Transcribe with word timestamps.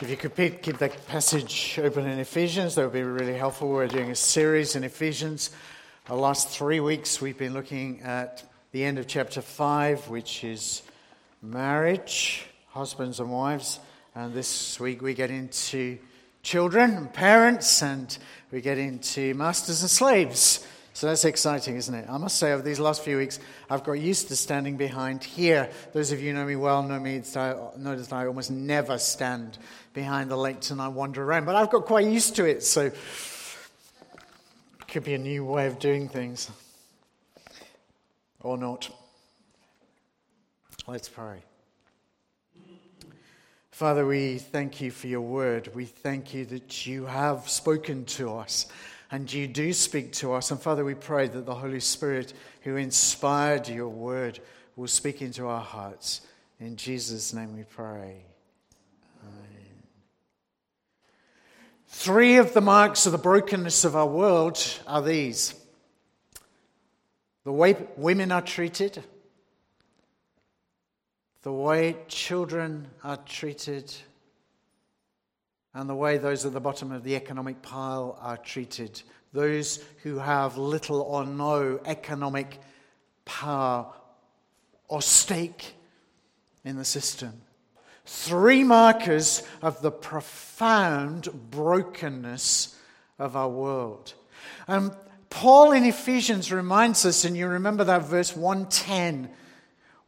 If 0.00 0.08
you 0.10 0.16
could 0.16 0.62
keep 0.62 0.78
that 0.78 1.08
passage 1.08 1.76
open 1.82 2.06
in 2.06 2.20
Ephesians, 2.20 2.76
that 2.76 2.84
would 2.84 2.92
be 2.92 3.02
really 3.02 3.36
helpful. 3.36 3.68
We're 3.68 3.88
doing 3.88 4.12
a 4.12 4.14
series 4.14 4.76
in 4.76 4.84
Ephesians. 4.84 5.50
The 6.04 6.14
last 6.14 6.50
three 6.50 6.78
weeks, 6.78 7.20
we've 7.20 7.36
been 7.36 7.52
looking 7.52 8.02
at 8.02 8.44
the 8.70 8.84
end 8.84 9.00
of 9.00 9.08
chapter 9.08 9.42
5, 9.42 10.08
which 10.08 10.44
is 10.44 10.82
marriage, 11.42 12.46
husbands 12.68 13.18
and 13.18 13.32
wives. 13.32 13.80
And 14.14 14.32
this 14.32 14.78
week, 14.78 15.02
we 15.02 15.14
get 15.14 15.32
into 15.32 15.98
children 16.44 16.94
and 16.94 17.12
parents, 17.12 17.82
and 17.82 18.16
we 18.52 18.60
get 18.60 18.78
into 18.78 19.34
masters 19.34 19.80
and 19.80 19.90
slaves. 19.90 20.64
So 20.98 21.06
that's 21.06 21.24
exciting, 21.24 21.76
isn't 21.76 21.94
it? 21.94 22.06
I 22.10 22.18
must 22.18 22.38
say, 22.38 22.50
over 22.50 22.60
these 22.60 22.80
last 22.80 23.04
few 23.04 23.18
weeks, 23.18 23.38
I've 23.70 23.84
got 23.84 23.92
used 23.92 24.26
to 24.28 24.36
standing 24.36 24.76
behind 24.76 25.22
here. 25.22 25.70
Those 25.92 26.10
of 26.10 26.20
you 26.20 26.32
who 26.32 26.36
know 26.36 26.44
me 26.44 26.56
well 26.56 26.82
know 26.82 26.98
me 26.98 27.18
that 27.18 28.12
I 28.12 28.26
almost 28.26 28.50
never 28.50 28.98
stand 28.98 29.58
behind 29.94 30.28
the 30.28 30.36
lectern 30.36 30.80
and 30.80 30.82
I 30.82 30.88
wander 30.88 31.22
around. 31.22 31.44
But 31.44 31.54
I've 31.54 31.70
got 31.70 31.84
quite 31.84 32.06
used 32.06 32.34
to 32.34 32.46
it, 32.46 32.64
so 32.64 32.86
it 32.86 32.96
could 34.88 35.04
be 35.04 35.14
a 35.14 35.18
new 35.18 35.44
way 35.44 35.68
of 35.68 35.78
doing 35.78 36.08
things. 36.08 36.50
Or 38.40 38.58
not. 38.58 38.90
Let's 40.88 41.08
pray. 41.08 41.44
Father, 43.70 44.04
we 44.04 44.38
thank 44.38 44.80
you 44.80 44.90
for 44.90 45.06
your 45.06 45.20
word. 45.20 45.70
We 45.76 45.84
thank 45.84 46.34
you 46.34 46.44
that 46.46 46.88
you 46.88 47.06
have 47.06 47.48
spoken 47.48 48.04
to 48.06 48.34
us 48.34 48.66
and 49.10 49.32
you 49.32 49.46
do 49.46 49.72
speak 49.72 50.12
to 50.12 50.32
us. 50.34 50.50
And 50.50 50.60
Father, 50.60 50.84
we 50.84 50.94
pray 50.94 51.28
that 51.28 51.46
the 51.46 51.54
Holy 51.54 51.80
Spirit, 51.80 52.34
who 52.62 52.76
inspired 52.76 53.68
your 53.68 53.88
word, 53.88 54.40
will 54.76 54.88
speak 54.88 55.22
into 55.22 55.46
our 55.46 55.62
hearts. 55.62 56.20
In 56.60 56.76
Jesus' 56.76 57.32
name 57.32 57.56
we 57.56 57.64
pray. 57.64 58.24
Amen. 59.22 59.82
Three 61.88 62.36
of 62.36 62.52
the 62.52 62.60
marks 62.60 63.06
of 63.06 63.12
the 63.12 63.18
brokenness 63.18 63.84
of 63.84 63.96
our 63.96 64.06
world 64.06 64.62
are 64.86 65.02
these 65.02 65.54
the 67.44 67.52
way 67.52 67.74
women 67.96 68.30
are 68.30 68.42
treated, 68.42 69.02
the 71.40 71.52
way 71.52 71.96
children 72.06 72.86
are 73.02 73.16
treated, 73.16 73.90
and 75.74 75.88
the 75.88 75.94
way 75.94 76.18
those 76.18 76.44
at 76.44 76.52
the 76.52 76.60
bottom 76.60 76.92
of 76.92 77.04
the 77.04 77.16
economic 77.16 77.62
pile 77.62 78.18
are 78.20 78.36
treated. 78.36 79.02
Those 79.32 79.84
who 80.02 80.18
have 80.18 80.56
little 80.56 81.00
or 81.02 81.24
no 81.24 81.80
economic 81.84 82.58
power 83.24 83.92
or 84.88 85.02
stake 85.02 85.74
in 86.64 86.76
the 86.76 86.84
system. 86.84 87.42
Three 88.06 88.64
markers 88.64 89.42
of 89.60 89.82
the 89.82 89.90
profound 89.90 91.28
brokenness 91.50 92.74
of 93.18 93.36
our 93.36 93.50
world. 93.50 94.14
And 94.66 94.92
Paul 95.30 95.72
in 95.72 95.84
Ephesians 95.84 96.50
reminds 96.50 97.04
us, 97.04 97.24
and 97.24 97.36
you 97.36 97.46
remember 97.46 97.84
that 97.84 98.06
verse 98.06 98.34
110 98.34 99.30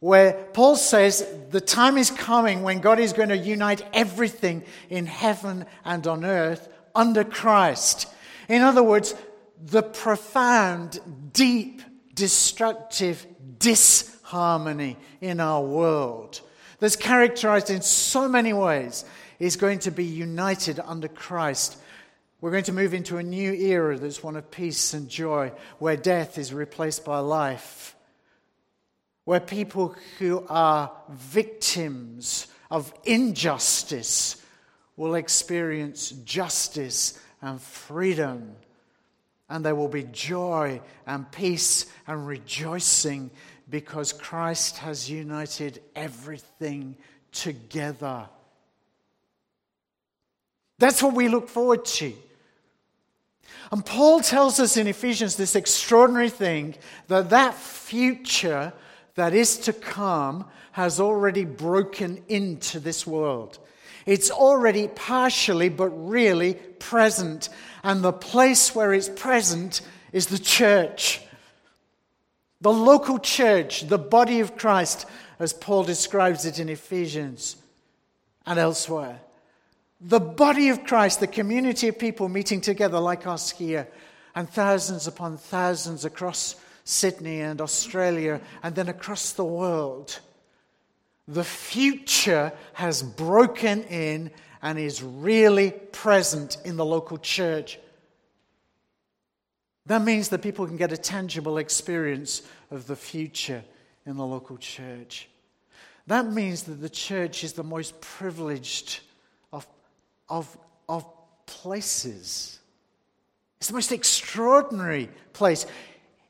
where 0.01 0.33
Paul 0.53 0.75
says 0.75 1.25
the 1.51 1.61
time 1.61 1.95
is 1.95 2.09
coming 2.09 2.63
when 2.63 2.79
God 2.79 2.99
is 2.99 3.13
going 3.13 3.29
to 3.29 3.37
unite 3.37 3.85
everything 3.93 4.63
in 4.89 5.05
heaven 5.05 5.65
and 5.85 6.05
on 6.07 6.25
earth 6.25 6.67
under 6.95 7.23
Christ. 7.23 8.07
In 8.49 8.63
other 8.63 8.81
words, 8.81 9.13
the 9.63 9.83
profound, 9.83 10.99
deep, 11.33 11.83
destructive 12.15 13.25
disharmony 13.59 14.97
in 15.21 15.39
our 15.39 15.61
world 15.61 16.41
that's 16.79 16.95
characterized 16.95 17.69
in 17.69 17.83
so 17.83 18.27
many 18.27 18.53
ways 18.53 19.05
is 19.37 19.55
going 19.55 19.79
to 19.79 19.91
be 19.91 20.03
united 20.03 20.79
under 20.79 21.07
Christ. 21.09 21.77
We're 22.41 22.49
going 22.49 22.63
to 22.63 22.73
move 22.73 22.95
into 22.95 23.17
a 23.17 23.23
new 23.23 23.53
era 23.53 23.99
that's 23.99 24.23
one 24.23 24.35
of 24.35 24.49
peace 24.49 24.95
and 24.95 25.07
joy, 25.07 25.51
where 25.77 25.95
death 25.95 26.39
is 26.39 26.51
replaced 26.51 27.05
by 27.05 27.19
life 27.19 27.95
where 29.25 29.39
people 29.39 29.95
who 30.19 30.45
are 30.49 30.91
victims 31.09 32.47
of 32.69 32.93
injustice 33.03 34.43
will 34.95 35.15
experience 35.15 36.11
justice 36.11 37.19
and 37.41 37.61
freedom. 37.61 38.55
And 39.49 39.65
there 39.65 39.75
will 39.75 39.89
be 39.89 40.03
joy 40.03 40.81
and 41.05 41.29
peace 41.31 41.85
and 42.07 42.25
rejoicing 42.25 43.31
because 43.69 44.13
Christ 44.13 44.77
has 44.77 45.09
united 45.09 45.81
everything 45.95 46.95
together. 47.31 48.27
That's 50.77 51.03
what 51.03 51.13
we 51.13 51.27
look 51.27 51.47
forward 51.47 51.85
to. 51.85 52.13
And 53.71 53.85
Paul 53.85 54.21
tells 54.21 54.59
us 54.59 54.77
in 54.77 54.87
Ephesians 54.87 55.35
this 55.35 55.55
extraordinary 55.55 56.29
thing 56.29 56.75
that 57.07 57.29
that 57.29 57.53
future 57.53 58.73
that 59.15 59.33
is 59.33 59.57
to 59.59 59.73
come 59.73 60.45
has 60.71 60.99
already 60.99 61.45
broken 61.45 62.23
into 62.27 62.79
this 62.79 63.05
world. 63.05 63.59
It's 64.05 64.31
already 64.31 64.87
partially, 64.87 65.69
but 65.69 65.89
really 65.89 66.55
present. 66.79 67.49
And 67.83 68.01
the 68.01 68.13
place 68.13 68.73
where 68.73 68.93
it's 68.93 69.09
present 69.09 69.81
is 70.11 70.27
the 70.27 70.39
church. 70.39 71.21
The 72.61 72.71
local 72.71 73.19
church, 73.19 73.87
the 73.87 73.97
body 73.97 74.39
of 74.39 74.55
Christ, 74.55 75.05
as 75.39 75.53
Paul 75.53 75.83
describes 75.83 76.45
it 76.45 76.59
in 76.59 76.69
Ephesians 76.69 77.55
and 78.45 78.59
elsewhere. 78.59 79.19
The 79.99 80.19
body 80.19 80.69
of 80.69 80.83
Christ, 80.83 81.19
the 81.19 81.27
community 81.27 81.87
of 81.87 81.99
people 81.99 82.29
meeting 82.29 82.61
together 82.61 82.99
like 82.99 83.27
us 83.27 83.51
here, 83.51 83.87
and 84.33 84.49
thousands 84.49 85.07
upon 85.07 85.37
thousands 85.37 86.05
across 86.05 86.55
Sydney 86.83 87.41
and 87.41 87.61
Australia, 87.61 88.41
and 88.63 88.75
then 88.75 88.89
across 88.89 89.33
the 89.33 89.45
world. 89.45 90.19
The 91.27 91.43
future 91.43 92.51
has 92.73 93.03
broken 93.03 93.83
in 93.83 94.31
and 94.61 94.77
is 94.77 95.01
really 95.01 95.71
present 95.71 96.57
in 96.65 96.77
the 96.77 96.85
local 96.85 97.17
church. 97.17 97.79
That 99.85 100.03
means 100.03 100.29
that 100.29 100.41
people 100.41 100.67
can 100.67 100.77
get 100.77 100.91
a 100.91 100.97
tangible 100.97 101.57
experience 101.57 102.43
of 102.69 102.87
the 102.87 102.95
future 102.95 103.63
in 104.05 104.17
the 104.17 104.25
local 104.25 104.57
church. 104.57 105.27
That 106.07 106.31
means 106.31 106.63
that 106.63 106.81
the 106.81 106.89
church 106.89 107.43
is 107.43 107.53
the 107.53 107.63
most 107.63 107.99
privileged 108.01 108.99
of, 109.53 109.65
of, 110.29 110.57
of 110.89 111.05
places. 111.45 112.59
It's 113.57 113.67
the 113.67 113.73
most 113.73 113.91
extraordinary 113.91 115.09
place. 115.33 115.65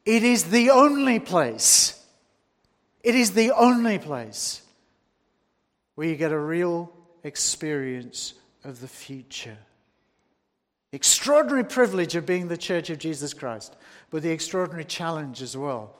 It 0.05 0.23
is 0.23 0.45
the 0.45 0.71
only 0.71 1.19
place. 1.19 2.03
It 3.03 3.15
is 3.15 3.31
the 3.31 3.51
only 3.51 3.99
place 3.99 4.61
where 5.95 6.07
you 6.07 6.15
get 6.15 6.31
a 6.31 6.39
real 6.39 6.91
experience 7.23 8.33
of 8.63 8.81
the 8.81 8.87
future. 8.87 9.57
Extraordinary 10.91 11.63
privilege 11.63 12.15
of 12.15 12.25
being 12.25 12.47
the 12.47 12.57
church 12.57 12.89
of 12.89 12.97
Jesus 12.99 13.33
Christ, 13.33 13.75
but 14.09 14.23
the 14.23 14.31
extraordinary 14.31 14.85
challenge 14.85 15.41
as 15.41 15.55
well. 15.55 15.95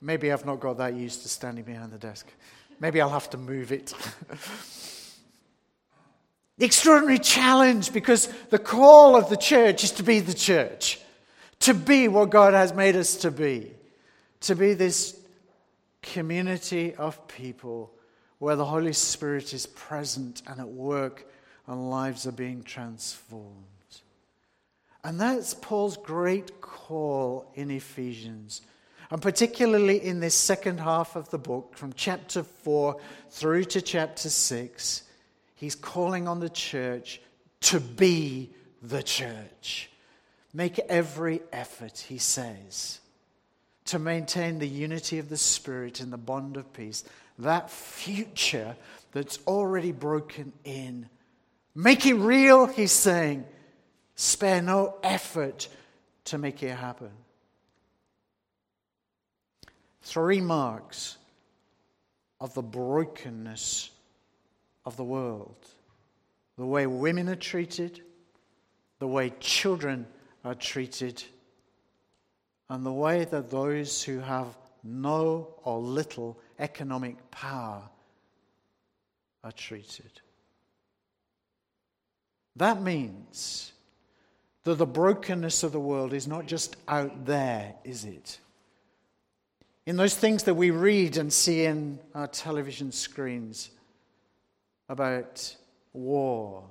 Maybe 0.00 0.32
I've 0.32 0.46
not 0.46 0.60
got 0.60 0.78
that 0.78 0.94
used 0.94 1.22
to 1.22 1.28
standing 1.28 1.64
behind 1.64 1.92
the 1.92 1.98
desk. 1.98 2.26
Maybe 2.80 3.00
I'll 3.00 3.10
have 3.10 3.30
to 3.30 3.36
move 3.36 3.72
it. 3.72 3.92
the 6.58 6.64
extraordinary 6.64 7.18
challenge 7.18 7.92
because 7.92 8.28
the 8.50 8.60
call 8.60 9.16
of 9.16 9.28
the 9.28 9.36
church 9.36 9.82
is 9.82 9.90
to 9.92 10.04
be 10.04 10.20
the 10.20 10.34
church 10.34 11.00
to 11.68 11.74
be 11.74 12.08
what 12.08 12.30
God 12.30 12.54
has 12.54 12.72
made 12.72 12.96
us 12.96 13.16
to 13.16 13.30
be, 13.30 13.70
to 14.40 14.54
be 14.54 14.72
this 14.72 15.20
community 16.00 16.94
of 16.94 17.28
people 17.28 17.92
where 18.38 18.56
the 18.56 18.64
Holy 18.64 18.94
Spirit 18.94 19.52
is 19.52 19.66
present 19.66 20.40
and 20.46 20.60
at 20.60 20.68
work 20.68 21.30
and 21.66 21.90
lives 21.90 22.26
are 22.26 22.32
being 22.32 22.62
transformed. 22.62 23.52
And 25.04 25.20
that's 25.20 25.52
Paul's 25.52 25.98
great 25.98 26.62
call 26.62 27.52
in 27.54 27.70
Ephesians. 27.70 28.62
And 29.10 29.20
particularly 29.20 30.02
in 30.02 30.20
this 30.20 30.34
second 30.34 30.80
half 30.80 31.16
of 31.16 31.28
the 31.28 31.36
book, 31.36 31.76
from 31.76 31.92
chapter 31.92 32.44
4 32.44 32.98
through 33.28 33.64
to 33.64 33.82
chapter 33.82 34.30
6, 34.30 35.02
he's 35.54 35.74
calling 35.74 36.28
on 36.28 36.40
the 36.40 36.48
church 36.48 37.20
to 37.60 37.78
be 37.78 38.54
the 38.80 39.02
church. 39.02 39.87
Make 40.58 40.80
every 40.88 41.40
effort, 41.52 41.98
he 42.08 42.18
says, 42.18 42.98
to 43.84 44.00
maintain 44.00 44.58
the 44.58 44.66
unity 44.66 45.20
of 45.20 45.28
the 45.28 45.36
Spirit 45.36 46.00
in 46.00 46.10
the 46.10 46.18
bond 46.18 46.56
of 46.56 46.72
peace. 46.72 47.04
That 47.38 47.70
future 47.70 48.74
that's 49.12 49.38
already 49.46 49.92
broken 49.92 50.52
in. 50.64 51.08
Make 51.76 52.06
it 52.06 52.14
real, 52.14 52.66
he's 52.66 52.90
saying. 52.90 53.44
Spare 54.16 54.60
no 54.60 54.96
effort 55.04 55.68
to 56.24 56.38
make 56.38 56.60
it 56.64 56.74
happen. 56.74 57.12
Three 60.02 60.40
marks 60.40 61.18
of 62.40 62.52
the 62.54 62.62
brokenness 62.62 63.92
of 64.84 64.96
the 64.96 65.04
world. 65.04 65.54
the 66.56 66.66
way 66.66 66.88
women 66.88 67.28
are 67.28 67.36
treated, 67.36 68.00
the 68.98 69.06
way 69.06 69.32
children 69.38 70.04
are 70.44 70.54
treated, 70.54 71.22
and 72.68 72.84
the 72.84 72.92
way 72.92 73.24
that 73.24 73.50
those 73.50 74.02
who 74.02 74.20
have 74.20 74.56
no 74.84 75.54
or 75.64 75.78
little 75.78 76.38
economic 76.58 77.30
power 77.30 77.82
are 79.44 79.52
treated. 79.52 80.20
That 82.56 82.82
means 82.82 83.72
that 84.64 84.74
the 84.74 84.86
brokenness 84.86 85.62
of 85.62 85.72
the 85.72 85.80
world 85.80 86.12
is 86.12 86.26
not 86.26 86.46
just 86.46 86.76
out 86.88 87.24
there, 87.24 87.74
is 87.84 88.04
it? 88.04 88.38
In 89.86 89.96
those 89.96 90.14
things 90.14 90.42
that 90.44 90.54
we 90.54 90.70
read 90.70 91.16
and 91.16 91.32
see 91.32 91.64
in 91.64 91.98
our 92.14 92.26
television 92.26 92.92
screens 92.92 93.70
about 94.88 95.56
war 95.92 96.64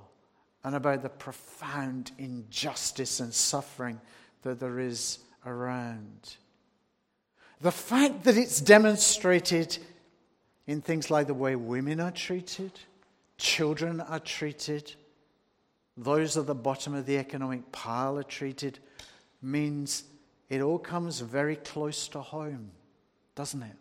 and 0.68 0.76
about 0.76 1.02
the 1.02 1.08
profound 1.08 2.12
injustice 2.18 3.20
and 3.20 3.32
suffering 3.32 3.98
that 4.42 4.60
there 4.60 4.78
is 4.78 5.18
around. 5.46 6.36
The 7.62 7.72
fact 7.72 8.24
that 8.24 8.36
it's 8.36 8.60
demonstrated 8.60 9.78
in 10.66 10.82
things 10.82 11.10
like 11.10 11.26
the 11.26 11.32
way 11.32 11.56
women 11.56 12.00
are 12.00 12.10
treated, 12.10 12.72
children 13.38 14.02
are 14.02 14.20
treated, 14.20 14.94
those 15.96 16.36
at 16.36 16.46
the 16.46 16.54
bottom 16.54 16.92
of 16.92 17.06
the 17.06 17.16
economic 17.16 17.72
pile 17.72 18.18
are 18.18 18.22
treated, 18.22 18.78
means 19.40 20.04
it 20.50 20.60
all 20.60 20.78
comes 20.78 21.20
very 21.20 21.56
close 21.56 22.08
to 22.08 22.20
home, 22.20 22.72
doesn't 23.34 23.62
it? 23.62 23.76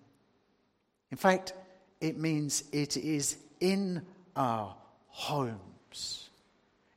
In 1.12 1.18
fact, 1.18 1.51
it 2.00 2.18
means 2.18 2.63
it 2.72 2.95
is 2.95 3.36
in 3.60 4.04
our 4.38 4.74
homes, 5.07 6.30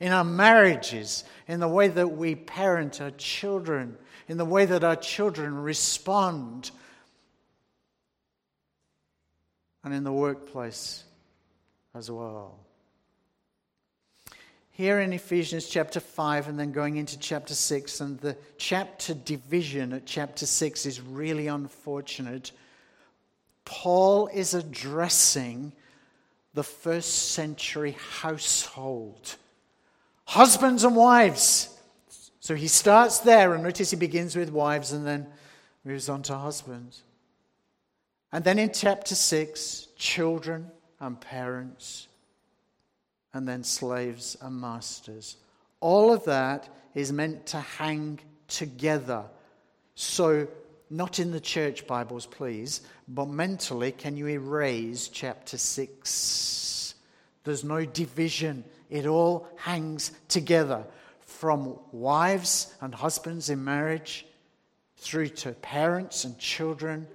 in 0.01 0.13
our 0.13 0.25
marriages, 0.25 1.25
in 1.47 1.61
the 1.61 1.69
way 1.69 1.89
that 1.89 2.09
we 2.09 2.35
parent 2.35 3.01
our 3.01 3.11
children, 3.13 3.97
in 4.29 4.39
the 4.39 4.45
way 4.45 4.65
that 4.65 4.83
our 4.83 4.97
children 4.97 5.55
respond, 5.55 6.71
and 9.85 9.95
in 9.95 10.03
the 10.03 10.13
workplace 10.13 11.05
as 11.95 12.11
well. 12.11 12.59
Here 14.71 15.01
in 15.01 15.13
Ephesians 15.13 15.69
chapter 15.69 16.01
5 16.01 16.49
and 16.49 16.59
then 16.59 16.73
going 16.73 16.97
into 16.97 17.19
chapter 17.19 17.55
6, 17.55 18.01
and 18.01 18.19
the 18.21 18.37
chapter 18.57 19.13
division 19.13 19.93
at 19.93 20.07
chapter 20.07 20.47
6 20.47 20.87
is 20.87 21.03
really 21.03 21.49
unfortunate. 21.49 22.53
Paul 23.67 24.29
is 24.29 24.55
addressing 24.55 25.73
the 26.55 26.63
first 26.63 27.33
century 27.33 27.97
household. 28.21 29.37
Husbands 30.31 30.85
and 30.85 30.95
wives. 30.95 31.77
So 32.39 32.55
he 32.55 32.69
starts 32.69 33.19
there, 33.19 33.53
and 33.53 33.65
notice 33.65 33.91
he 33.91 33.97
begins 33.97 34.37
with 34.37 34.51
wives 34.53 34.93
and 34.93 35.05
then 35.05 35.27
moves 35.85 36.09
on 36.09 36.23
to 36.23 36.37
husbands. 36.37 37.03
And 38.31 38.45
then 38.45 38.57
in 38.61 38.71
chapter 38.73 39.17
6, 39.17 39.89
children 39.97 40.71
and 41.01 41.21
parents, 41.21 42.07
and 43.35 43.49
then 43.49 43.65
slaves 43.65 44.37
and 44.41 44.61
masters. 44.61 45.37
All 45.81 46.13
of 46.13 46.23
that 46.27 46.69
is 46.95 47.13
meant 47.13 47.47
to 47.47 47.59
hang 47.59 48.21
together. 48.47 49.25
So 49.97 50.47
not 50.91 51.19
in 51.19 51.33
the 51.33 51.41
church 51.41 51.89
Bibles, 51.89 52.27
please, 52.27 52.83
but 53.09 53.27
mentally, 53.27 53.91
can 53.91 54.17
you 54.17 54.29
erase 54.29 55.09
chapter 55.09 55.59
6? 55.59 56.80
There's 57.45 57.65
no 57.65 57.85
division, 57.85 58.65
it 58.91 59.07
all 59.07 59.49
hangs 59.57 60.13
together 60.29 60.85
from 61.21 61.79
wives 61.93 62.75
and 62.81 62.95
husbands 62.95 63.49
in 63.49 63.65
marriage 63.65 64.27
through 64.97 65.29
to 65.29 65.53
parents 65.53 66.25
and 66.25 66.39
children, 66.39 67.07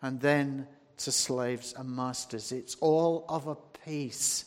and 0.00 0.20
then 0.20 0.66
to 0.98 1.10
slaves 1.10 1.74
and 1.76 1.90
masters. 1.90 2.52
It's 2.52 2.76
all 2.76 3.24
of 3.28 3.48
a 3.48 3.56
piece. 3.84 4.44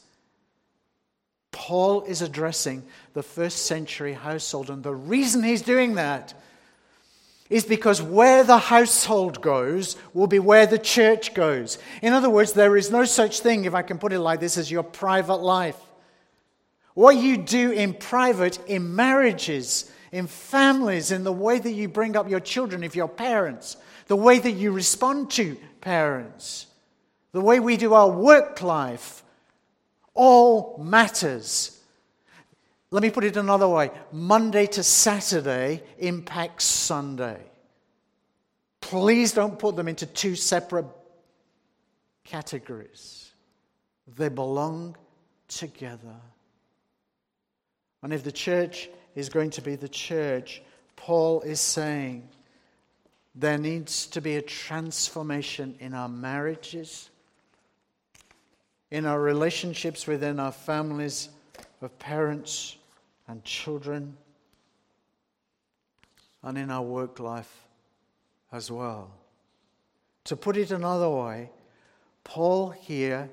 Paul 1.52 2.04
is 2.04 2.22
addressing 2.22 2.84
the 3.13 3.24
first 3.24 3.66
century 3.66 4.13
household, 4.13 4.69
and 4.69 4.81
the 4.81 4.96
reason 4.96 5.44
he's 5.44 5.62
doing 5.62 5.96
that 5.96 6.34
is 7.51 7.65
because 7.65 8.01
where 8.01 8.45
the 8.45 8.57
household 8.57 9.42
goes 9.42 9.98
will 10.13 10.25
be 10.25 10.39
where 10.39 10.65
the 10.65 10.80
church 10.80 11.33
goes. 11.33 11.77
In 12.01 12.13
other 12.13 12.30
words, 12.30 12.53
there 12.53 12.77
is 12.77 12.89
no 12.89 13.03
such 13.03 13.42
thing, 13.42 13.65
if 13.65 13.75
I 13.75 13.81
can 13.81 14.00
put 14.00 14.13
it 14.13 14.21
like 14.21 14.39
this, 14.39 14.57
as 14.57 14.71
your 14.71 14.83
private 14.83 15.42
life. 15.42 15.75
What 16.94 17.18
you 17.18 17.36
do 17.36 17.71
in 17.71 17.94
private, 17.94 18.57
in 18.68 18.95
marriages, 18.95 19.92
in 20.13 20.27
families, 20.27 21.12
in 21.12 21.25
the 21.25 21.33
way 21.33 21.59
that 21.59 21.74
you 21.74 21.89
bring 21.89 22.15
up 22.15 22.30
your 22.30 22.39
children, 22.39 22.86
if 22.86 22.95
you're 22.95 23.09
parents, 23.09 23.75
the 24.07 24.15
way 24.15 24.39
that 24.39 24.51
you 24.51 24.71
respond 24.71 25.30
to 25.31 25.57
parents, 25.81 26.68
the 27.33 27.42
way 27.42 27.59
we 27.59 27.75
do 27.75 27.94
our 27.94 28.09
work 28.09 28.62
life, 28.62 29.24
all 30.13 30.77
matters. 30.81 31.81
Let 32.93 33.03
me 33.03 33.09
put 33.09 33.23
it 33.23 33.38
another 33.38 33.69
way 33.69 33.89
Monday 34.11 34.67
to 34.67 34.83
Saturday 34.83 35.81
impacts 35.97 36.65
Sunday. 36.65 37.39
Please 38.81 39.31
don't 39.31 39.57
put 39.57 39.77
them 39.77 39.88
into 39.88 40.05
two 40.05 40.35
separate 40.35 40.85
categories, 42.25 43.31
they 44.17 44.29
belong 44.29 44.95
together. 45.47 46.15
And 48.03 48.13
if 48.13 48.23
the 48.23 48.31
church 48.31 48.89
is 49.15 49.29
going 49.29 49.51
to 49.51 49.61
be 49.61 49.75
the 49.75 49.89
church, 49.89 50.61
Paul 50.95 51.41
is 51.41 51.61
saying 51.61 52.27
there 53.35 53.57
needs 53.57 54.07
to 54.07 54.21
be 54.21 54.35
a 54.35 54.41
transformation 54.41 55.75
in 55.79 55.93
our 55.93 56.09
marriages, 56.09 57.09
in 58.89 59.05
our 59.05 59.21
relationships 59.21 60.07
within 60.07 60.39
our 60.39 60.51
families 60.51 61.29
of 61.81 61.97
parents 61.99 62.77
and 63.31 63.45
children, 63.45 64.18
and 66.44 66.57
in 66.57 66.69
our 66.69 66.81
work 66.81 67.18
life 67.18 67.66
as 68.51 68.69
well. 68.69 69.10
To 70.25 70.36
put 70.36 70.57
it 70.57 70.72
another 70.72 71.10
way, 71.10 71.50
Paul 72.25 72.72
here 72.72 73.30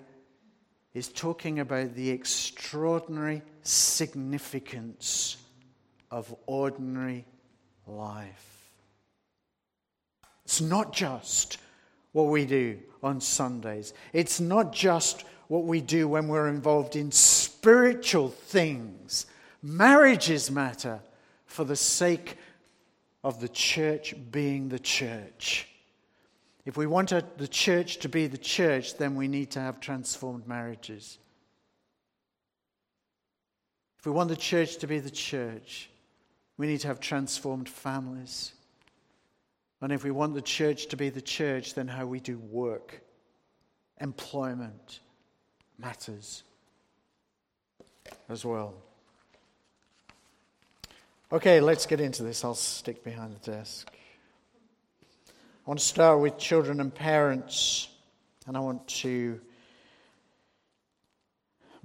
is 0.94 1.08
talking 1.08 1.58
about 1.58 1.96
the 1.96 2.10
extraordinary 2.10 3.42
significance 3.62 5.36
of 6.12 6.32
ordinary 6.46 7.24
life. 7.88 8.70
It's 10.44 10.60
not 10.60 10.92
just 10.92 11.58
what 12.12 12.28
we 12.28 12.46
do 12.46 12.78
on 13.02 13.20
Sundays, 13.20 13.94
it's 14.12 14.38
not 14.38 14.72
just 14.72 15.24
what 15.48 15.64
we 15.64 15.80
do 15.80 16.06
when 16.06 16.28
we're 16.28 16.48
involved 16.48 16.94
in 16.94 17.10
spiritual 17.10 18.28
things 18.28 19.26
Marriages 19.68 20.50
matter 20.50 20.98
for 21.44 21.62
the 21.62 21.76
sake 21.76 22.38
of 23.22 23.38
the 23.38 23.50
church 23.50 24.14
being 24.30 24.70
the 24.70 24.78
church. 24.78 25.68
If 26.64 26.78
we 26.78 26.86
want 26.86 27.10
the 27.10 27.48
church 27.48 27.98
to 27.98 28.08
be 28.08 28.28
the 28.28 28.38
church, 28.38 28.96
then 28.96 29.14
we 29.14 29.28
need 29.28 29.50
to 29.50 29.60
have 29.60 29.78
transformed 29.78 30.48
marriages. 30.48 31.18
If 33.98 34.06
we 34.06 34.12
want 34.12 34.30
the 34.30 34.36
church 34.36 34.78
to 34.78 34.86
be 34.86 35.00
the 35.00 35.10
church, 35.10 35.90
we 36.56 36.66
need 36.66 36.80
to 36.80 36.88
have 36.88 36.98
transformed 36.98 37.68
families. 37.68 38.54
And 39.82 39.92
if 39.92 40.02
we 40.02 40.10
want 40.10 40.32
the 40.32 40.40
church 40.40 40.86
to 40.86 40.96
be 40.96 41.10
the 41.10 41.20
church, 41.20 41.74
then 41.74 41.88
how 41.88 42.06
we 42.06 42.20
do 42.20 42.38
work, 42.38 43.02
employment 44.00 45.00
matters 45.78 46.42
as 48.30 48.46
well. 48.46 48.74
Okay, 51.30 51.60
let's 51.60 51.84
get 51.84 52.00
into 52.00 52.22
this. 52.22 52.42
I'll 52.42 52.54
stick 52.54 53.04
behind 53.04 53.34
the 53.34 53.50
desk. 53.50 53.90
I 55.28 55.70
want 55.70 55.78
to 55.78 55.84
start 55.84 56.20
with 56.20 56.38
children 56.38 56.80
and 56.80 56.94
parents, 56.94 57.88
and 58.46 58.56
I 58.56 58.60
want 58.60 58.88
to 58.88 59.38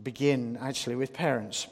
begin 0.01 0.57
actually 0.61 0.95
with 0.95 1.11
parents. 1.11 1.67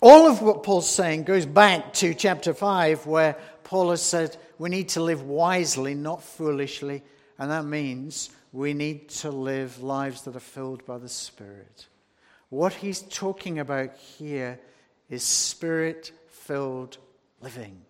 All 0.00 0.26
of 0.26 0.40
what 0.40 0.62
Paul's 0.62 0.88
saying 0.88 1.24
goes 1.24 1.44
back 1.44 1.92
to 1.94 2.14
chapter 2.14 2.54
5, 2.54 3.04
where 3.04 3.36
Paul 3.64 3.90
has 3.90 4.00
said 4.00 4.38
we 4.58 4.70
need 4.70 4.88
to 4.90 5.02
live 5.02 5.20
wisely, 5.22 5.94
not 5.94 6.22
foolishly, 6.22 7.02
and 7.38 7.50
that 7.50 7.66
means 7.66 8.30
we 8.50 8.72
need 8.72 9.10
to 9.10 9.30
live 9.30 9.82
lives 9.82 10.22
that 10.22 10.36
are 10.36 10.40
filled 10.40 10.86
by 10.86 10.96
the 10.96 11.10
Spirit. 11.10 11.86
What 12.48 12.72
he's 12.72 13.02
talking 13.02 13.58
about 13.58 13.94
here 13.94 14.58
is 15.08 15.22
spirit 15.22 16.12
filled 16.28 16.98
living. 17.40 17.80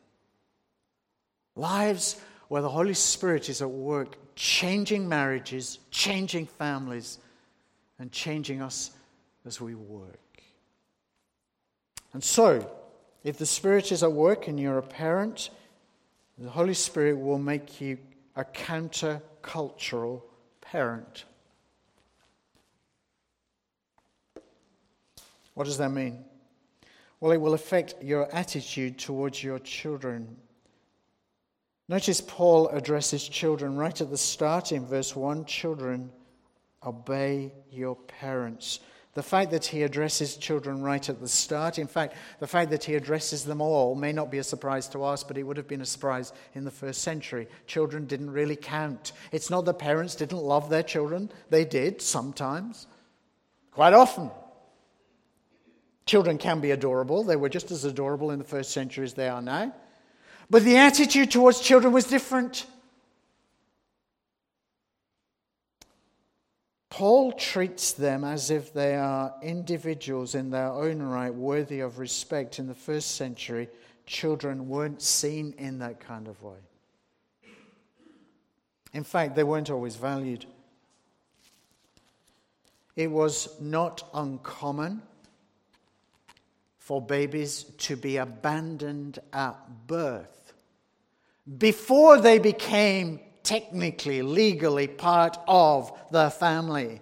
Lives 1.54 2.20
where 2.48 2.62
the 2.62 2.68
Holy 2.68 2.94
Spirit 2.94 3.48
is 3.48 3.62
at 3.62 3.70
work, 3.70 4.16
changing 4.34 5.08
marriages, 5.08 5.78
changing 5.90 6.46
families, 6.46 7.18
and 7.98 8.12
changing 8.12 8.60
us 8.60 8.90
as 9.44 9.60
we 9.60 9.74
work. 9.74 10.18
And 12.12 12.22
so, 12.22 12.70
if 13.24 13.38
the 13.38 13.46
Spirit 13.46 13.90
is 13.90 14.02
at 14.02 14.12
work 14.12 14.48
and 14.48 14.60
you're 14.60 14.78
a 14.78 14.82
parent, 14.82 15.50
the 16.38 16.50
Holy 16.50 16.74
Spirit 16.74 17.18
will 17.18 17.38
make 17.38 17.80
you 17.80 17.98
a 18.36 18.44
counter 18.44 19.22
cultural 19.42 20.24
parent. 20.60 21.24
What 25.54 25.64
does 25.64 25.78
that 25.78 25.90
mean? 25.90 26.24
Well, 27.20 27.32
it 27.32 27.40
will 27.40 27.54
affect 27.54 27.94
your 28.02 28.32
attitude 28.34 28.98
towards 28.98 29.42
your 29.42 29.58
children. 29.58 30.36
Notice 31.88 32.20
Paul 32.20 32.68
addresses 32.68 33.28
children 33.28 33.76
right 33.76 33.98
at 34.00 34.10
the 34.10 34.18
start 34.18 34.72
in 34.72 34.86
verse 34.86 35.14
1 35.14 35.44
Children, 35.44 36.10
obey 36.84 37.52
your 37.70 37.96
parents. 37.96 38.80
The 39.14 39.22
fact 39.22 39.50
that 39.52 39.64
he 39.64 39.82
addresses 39.82 40.36
children 40.36 40.82
right 40.82 41.08
at 41.08 41.20
the 41.20 41.28
start, 41.28 41.78
in 41.78 41.86
fact, 41.86 42.16
the 42.38 42.46
fact 42.46 42.70
that 42.70 42.84
he 42.84 42.96
addresses 42.96 43.44
them 43.44 43.62
all 43.62 43.94
may 43.94 44.12
not 44.12 44.30
be 44.30 44.36
a 44.36 44.44
surprise 44.44 44.88
to 44.88 45.02
us, 45.04 45.24
but 45.24 45.38
it 45.38 45.42
would 45.42 45.56
have 45.56 45.66
been 45.66 45.80
a 45.80 45.86
surprise 45.86 46.34
in 46.54 46.64
the 46.64 46.70
first 46.70 47.00
century. 47.00 47.48
Children 47.66 48.04
didn't 48.04 48.30
really 48.30 48.56
count. 48.56 49.12
It's 49.32 49.48
not 49.48 49.64
that 49.64 49.78
parents 49.78 50.16
didn't 50.16 50.42
love 50.42 50.68
their 50.68 50.82
children, 50.82 51.30
they 51.48 51.64
did 51.64 52.02
sometimes, 52.02 52.88
quite 53.70 53.94
often. 53.94 54.30
Children 56.06 56.38
can 56.38 56.60
be 56.60 56.70
adorable. 56.70 57.24
They 57.24 57.36
were 57.36 57.48
just 57.48 57.72
as 57.72 57.84
adorable 57.84 58.30
in 58.30 58.38
the 58.38 58.44
first 58.44 58.70
century 58.70 59.04
as 59.04 59.14
they 59.14 59.28
are 59.28 59.42
now. 59.42 59.74
But 60.48 60.62
the 60.62 60.76
attitude 60.76 61.32
towards 61.32 61.60
children 61.60 61.92
was 61.92 62.04
different. 62.04 62.66
Paul 66.88 67.32
treats 67.32 67.92
them 67.92 68.24
as 68.24 68.50
if 68.50 68.72
they 68.72 68.94
are 68.94 69.34
individuals 69.42 70.34
in 70.36 70.50
their 70.50 70.68
own 70.68 71.02
right, 71.02 71.34
worthy 71.34 71.80
of 71.80 71.98
respect. 71.98 72.60
In 72.60 72.68
the 72.68 72.74
first 72.74 73.16
century, 73.16 73.68
children 74.06 74.68
weren't 74.68 75.02
seen 75.02 75.54
in 75.58 75.80
that 75.80 75.98
kind 75.98 76.28
of 76.28 76.40
way. 76.42 76.56
In 78.94 79.04
fact, 79.04 79.34
they 79.34 79.44
weren't 79.44 79.68
always 79.68 79.96
valued. 79.96 80.46
It 82.94 83.10
was 83.10 83.60
not 83.60 84.08
uncommon 84.14 85.02
for 86.86 87.02
babies 87.02 87.64
to 87.78 87.96
be 87.96 88.16
abandoned 88.16 89.18
at 89.32 89.56
birth 89.88 90.52
before 91.58 92.20
they 92.20 92.38
became 92.38 93.18
technically, 93.42 94.22
legally 94.22 94.86
part 94.86 95.36
of 95.48 95.90
the 96.12 96.30
family. 96.30 97.00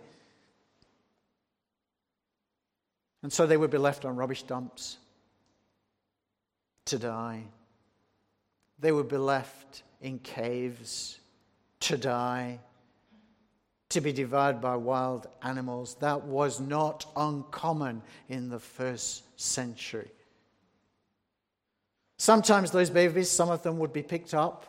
And 3.22 3.30
so 3.30 3.46
they 3.46 3.58
would 3.58 3.70
be 3.70 3.76
left 3.76 4.06
on 4.06 4.16
rubbish 4.16 4.44
dumps 4.44 4.96
to 6.86 6.98
die. 6.98 7.42
They 8.78 8.90
would 8.90 9.08
be 9.08 9.18
left 9.18 9.82
in 10.00 10.18
caves 10.18 11.18
to 11.80 11.98
die 11.98 12.58
to 13.94 14.00
be 14.00 14.12
devoured 14.12 14.60
by 14.60 14.74
wild 14.74 15.28
animals. 15.42 15.94
That 16.00 16.24
was 16.24 16.58
not 16.60 17.06
uncommon 17.16 18.02
in 18.28 18.48
the 18.48 18.58
first 18.58 19.22
century. 19.40 20.10
Sometimes 22.18 22.72
those 22.72 22.90
babies, 22.90 23.30
some 23.30 23.50
of 23.50 23.62
them 23.62 23.78
would 23.78 23.92
be 23.92 24.02
picked 24.02 24.34
up 24.34 24.66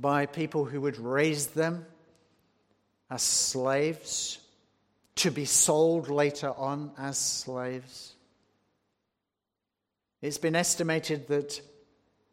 by 0.00 0.26
people 0.26 0.64
who 0.64 0.80
would 0.80 0.98
raise 0.98 1.48
them 1.48 1.84
as 3.10 3.22
slaves 3.22 4.38
to 5.16 5.32
be 5.32 5.44
sold 5.44 6.08
later 6.08 6.52
on 6.56 6.92
as 6.96 7.18
slaves. 7.18 8.14
It's 10.20 10.38
been 10.38 10.54
estimated 10.54 11.26
that 11.26 11.60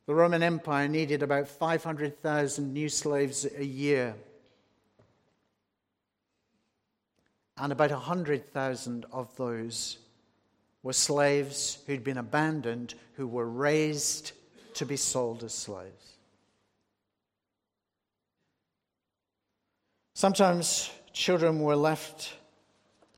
the 0.06 0.14
Roman 0.14 0.44
Empire 0.44 0.88
needed 0.88 1.24
about 1.24 1.48
500,000 1.48 2.74
new 2.74 2.90
slaves 2.90 3.48
a 3.58 3.66
year 3.66 4.16
and 7.60 7.74
about 7.74 7.92
100,000 7.92 9.06
of 9.12 9.36
those 9.36 9.98
were 10.82 10.94
slaves 10.94 11.80
who'd 11.86 12.04
been 12.04 12.18
abandoned, 12.18 12.94
who 13.16 13.28
were 13.28 13.50
raised 13.50 14.32
to 14.76 14.86
be 14.86 14.96
sold 14.96 15.44
as 15.44 15.54
slaves. 15.54 16.18
Sometimes 20.14 20.90
children 21.12 21.60
were 21.60 21.76
left 21.76 22.34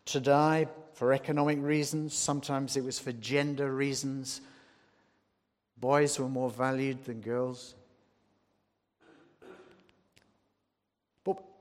to 0.06 0.20
die 0.20 0.68
for 0.94 1.14
economic 1.14 1.60
reasons, 1.62 2.14
sometimes 2.14 2.76
it 2.78 2.84
was 2.84 3.00
for 3.00 3.12
gender 3.12 3.74
reasons. 3.74 4.42
Boys 5.78 6.20
were 6.20 6.30
more 6.30 6.50
valued 6.50 7.06
than 7.06 7.22
girls. 7.22 7.76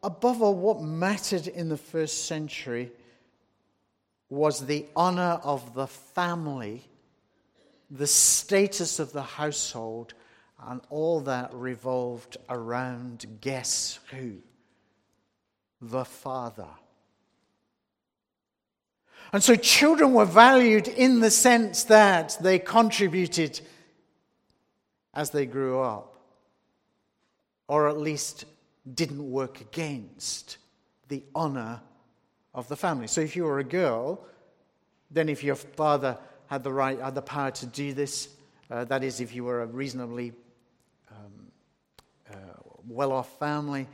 Above 0.03 0.43
all, 0.43 0.55
what 0.55 0.83
mattered 0.83 1.47
in 1.47 1.69
the 1.69 1.77
first 1.77 2.27
century 2.27 2.93
was 4.29 4.67
the 4.67 4.87
honor 4.95 5.41
of 5.43 5.75
the 5.75 5.87
family, 5.87 6.85
the 7.91 8.07
status 8.07 8.99
of 8.99 9.13
the 9.13 9.23
household, 9.23 10.15
and 10.69 10.81
all 10.91 11.21
that 11.21 11.53
revolved 11.53 12.37
around 12.49 13.27
guess 13.41 13.99
who? 14.11 14.37
The 15.81 16.05
father. 16.05 16.69
And 19.33 19.43
so 19.43 19.55
children 19.55 20.13
were 20.13 20.25
valued 20.25 20.89
in 20.89 21.21
the 21.21 21.31
sense 21.31 21.85
that 21.85 22.37
they 22.41 22.59
contributed 22.59 23.61
as 25.15 25.31
they 25.31 25.47
grew 25.47 25.81
up, 25.81 26.17
or 27.69 27.89
at 27.89 27.99
least 27.99 28.45
didn't 28.95 29.31
work 29.31 29.61
against 29.61 30.59
the 31.09 31.23
honor 31.35 31.81
of 32.55 32.69
the 32.69 32.77
family. 32.77 33.07
So 33.07 33.21
if 33.21 33.37
you 33.37 33.45
were 33.45 33.59
a 33.59 33.65
girl, 33.65 34.25
then 35.11 35.29
if 35.29 35.45
your 35.45 35.57
father 35.57 36.19
had 36.47 36.65
the 36.65 36.73
right, 36.73 36.99
had 36.99 37.15
the 37.15 37.23
power 37.23 37.51
to 37.51 37.67
do 37.67 37.93
this, 37.93 38.29
uh, 38.71 38.85
that 38.85 39.03
is, 39.03 39.21
if 39.21 39.35
you 39.35 39.45
were 39.45 39.63
a 39.63 39.67
reasonably 39.67 40.33
um, 41.11 41.53
uh, 42.31 42.35
well 42.89 43.13
off 43.13 43.39
family, 43.39 43.87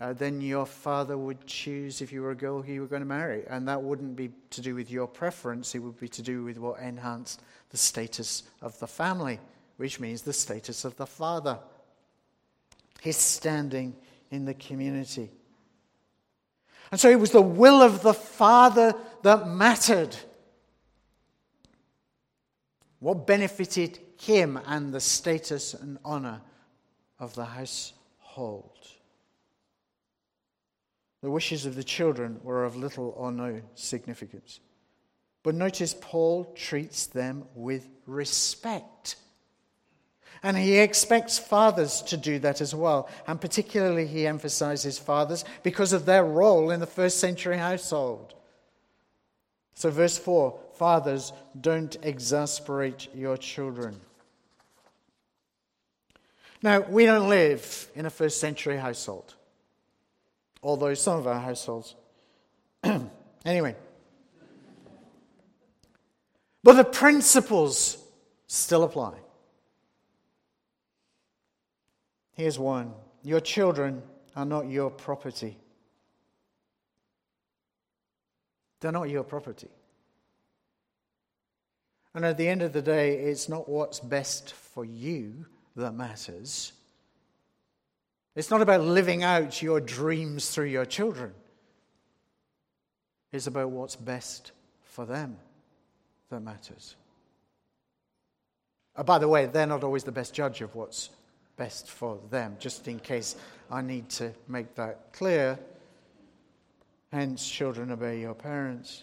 uh, 0.00 0.12
then 0.12 0.40
your 0.40 0.66
father 0.66 1.16
would 1.16 1.44
choose, 1.46 2.00
if 2.00 2.12
you 2.12 2.22
were 2.22 2.30
a 2.30 2.36
girl, 2.36 2.62
who 2.62 2.72
you 2.72 2.80
were 2.80 2.86
going 2.86 3.02
to 3.02 3.06
marry. 3.06 3.44
And 3.48 3.66
that 3.68 3.82
wouldn't 3.82 4.16
be 4.16 4.30
to 4.50 4.60
do 4.60 4.74
with 4.74 4.90
your 4.90 5.08
preference, 5.08 5.74
it 5.74 5.80
would 5.80 5.98
be 5.98 6.08
to 6.08 6.22
do 6.22 6.44
with 6.44 6.58
what 6.58 6.80
enhanced 6.80 7.42
the 7.70 7.76
status 7.76 8.44
of 8.62 8.78
the 8.78 8.86
family, 8.86 9.40
which 9.76 9.98
means 9.98 10.22
the 10.22 10.32
status 10.32 10.84
of 10.84 10.96
the 10.96 11.06
father. 11.06 11.58
His 13.00 13.16
standing 13.16 13.96
in 14.30 14.44
the 14.44 14.54
community. 14.54 15.30
And 16.90 17.00
so 17.00 17.10
it 17.10 17.20
was 17.20 17.30
the 17.30 17.42
will 17.42 17.82
of 17.82 18.02
the 18.02 18.14
Father 18.14 18.94
that 19.22 19.48
mattered. 19.48 20.16
What 23.00 23.26
benefited 23.26 23.98
him 24.20 24.58
and 24.66 24.92
the 24.92 25.00
status 25.00 25.74
and 25.74 25.98
honor 26.04 26.40
of 27.18 27.34
the 27.34 27.44
household. 27.44 28.72
The 31.20 31.30
wishes 31.30 31.66
of 31.66 31.74
the 31.74 31.84
children 31.84 32.40
were 32.42 32.64
of 32.64 32.76
little 32.76 33.12
or 33.16 33.32
no 33.32 33.60
significance. 33.74 34.60
But 35.42 35.54
notice 35.54 35.94
Paul 36.00 36.52
treats 36.54 37.06
them 37.06 37.44
with 37.54 37.88
respect. 38.06 39.16
And 40.42 40.56
he 40.56 40.78
expects 40.78 41.38
fathers 41.38 42.02
to 42.02 42.16
do 42.16 42.38
that 42.40 42.60
as 42.60 42.74
well. 42.74 43.08
And 43.26 43.40
particularly, 43.40 44.06
he 44.06 44.26
emphasizes 44.26 44.98
fathers 44.98 45.44
because 45.62 45.92
of 45.92 46.04
their 46.04 46.24
role 46.24 46.70
in 46.70 46.80
the 46.80 46.86
first 46.86 47.18
century 47.18 47.56
household. 47.56 48.34
So, 49.74 49.90
verse 49.90 50.18
4 50.18 50.58
Fathers, 50.74 51.32
don't 51.60 51.96
exasperate 52.02 53.08
your 53.14 53.36
children. 53.36 54.00
Now, 56.62 56.80
we 56.80 57.04
don't 57.04 57.28
live 57.28 57.90
in 57.94 58.06
a 58.06 58.10
first 58.10 58.40
century 58.40 58.76
household, 58.76 59.34
although 60.62 60.94
some 60.94 61.18
of 61.18 61.26
our 61.26 61.40
households. 61.40 61.94
anyway. 63.44 63.76
But 66.62 66.74
the 66.74 66.84
principles 66.84 67.98
still 68.46 68.82
apply. 68.82 69.14
Here's 72.38 72.58
one 72.58 72.94
Your 73.24 73.40
children 73.40 74.00
are 74.36 74.46
not 74.46 74.70
your 74.70 74.90
property. 74.90 75.58
They're 78.80 78.92
not 78.92 79.10
your 79.10 79.24
property. 79.24 79.68
And 82.14 82.24
at 82.24 82.38
the 82.38 82.48
end 82.48 82.62
of 82.62 82.72
the 82.72 82.80
day, 82.80 83.18
it's 83.18 83.48
not 83.48 83.68
what's 83.68 83.98
best 83.98 84.52
for 84.52 84.84
you 84.84 85.46
that 85.74 85.92
matters. 85.94 86.72
It's 88.36 88.50
not 88.50 88.62
about 88.62 88.82
living 88.82 89.24
out 89.24 89.60
your 89.60 89.80
dreams 89.80 90.48
through 90.48 90.66
your 90.66 90.86
children. 90.86 91.34
It's 93.32 93.48
about 93.48 93.70
what's 93.70 93.96
best 93.96 94.52
for 94.84 95.04
them 95.04 95.38
that 96.30 96.40
matters. 96.40 96.94
Uh, 98.94 99.02
by 99.02 99.18
the 99.18 99.28
way, 99.28 99.46
they're 99.46 99.66
not 99.66 99.82
always 99.82 100.04
the 100.04 100.12
best 100.12 100.34
judge 100.34 100.60
of 100.60 100.76
what's 100.76 101.10
best 101.58 101.90
for 101.90 102.18
them, 102.30 102.56
just 102.58 102.88
in 102.88 102.98
case 102.98 103.36
I 103.70 103.82
need 103.82 104.08
to 104.10 104.32
make 104.48 104.74
that 104.76 105.12
clear. 105.12 105.58
Hence, 107.12 107.46
children, 107.46 107.90
obey 107.90 108.20
your 108.20 108.34
parents. 108.34 109.02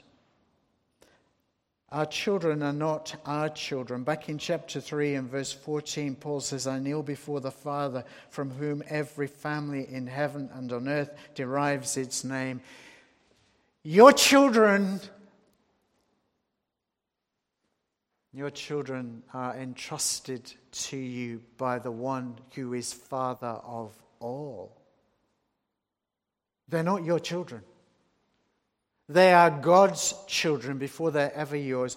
Our 1.92 2.06
children 2.08 2.64
are 2.64 2.74
not 2.74 3.16
our 3.26 3.50
children. 3.50 4.04
Back 4.04 4.28
in 4.28 4.38
chapter 4.38 4.82
3 4.82 5.16
and 5.16 5.30
verse 5.30 5.54
14, 5.54 6.16
Paul 6.16 6.42
says, 6.42 6.66
I 6.66 6.80
kneel 6.80 7.04
before 7.04 7.42
the 7.42 7.52
Father, 7.52 8.04
from 8.30 8.50
whom 8.50 8.84
every 8.88 9.28
family 9.28 9.88
in 9.88 10.08
heaven 10.08 10.50
and 10.54 10.72
on 10.74 10.90
earth 10.90 11.12
derives 11.36 11.96
its 11.96 12.24
name. 12.24 12.62
Your 13.84 14.12
children, 14.12 15.00
your 18.36 18.50
children 18.50 19.24
are 19.34 19.56
entrusted 19.56 20.54
to 20.72 20.98
you 20.98 21.42
by 21.58 21.80
the 21.80 21.92
one 21.92 22.36
who 22.54 22.74
is 22.74 22.92
Father 22.92 23.48
of 23.64 23.96
all. 24.20 24.76
They're 26.68 26.84
not 26.84 27.06
your 27.06 27.20
children. 27.20 27.62
They 29.08 29.32
are 29.32 29.50
God's 29.50 30.14
children 30.28 30.78
before 30.78 31.12
they're 31.12 31.34
ever 31.34 31.56
yours. 31.56 31.96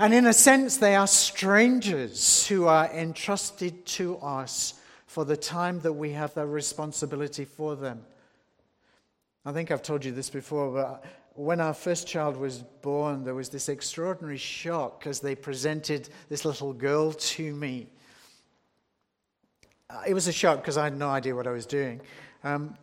And 0.00 0.12
in 0.12 0.26
a 0.26 0.32
sense, 0.32 0.78
they 0.78 0.96
are 0.96 1.06
strangers 1.06 2.48
who 2.48 2.66
are 2.66 2.90
entrusted 2.90 3.86
to 3.86 4.16
us 4.16 4.74
for 5.06 5.24
the 5.24 5.36
time 5.36 5.80
that 5.80 5.92
we 5.92 6.12
have 6.12 6.34
the 6.34 6.46
responsibility 6.46 7.44
for 7.44 7.76
them. 7.76 8.02
I 9.44 9.52
think 9.52 9.70
I've 9.70 9.82
told 9.82 10.04
you 10.04 10.10
this 10.10 10.30
before, 10.30 10.72
but 10.72 11.04
when 11.34 11.60
our 11.60 11.74
first 11.74 12.06
child 12.06 12.36
was 12.36 12.62
born, 12.82 13.24
there 13.24 13.34
was 13.34 13.48
this 13.48 13.68
extraordinary 13.68 14.36
shock 14.36 15.06
as 15.06 15.20
they 15.20 15.34
presented 15.34 16.08
this 16.28 16.44
little 16.44 16.72
girl 16.72 17.12
to 17.12 17.54
me. 17.54 17.88
Uh, 19.88 20.02
it 20.06 20.14
was 20.14 20.28
a 20.28 20.32
shock 20.32 20.58
because 20.58 20.76
I 20.76 20.84
had 20.84 20.96
no 20.96 21.08
idea 21.08 21.34
what 21.34 21.46
I 21.46 21.52
was 21.52 21.66
doing. 21.66 22.00
Um, 22.44 22.76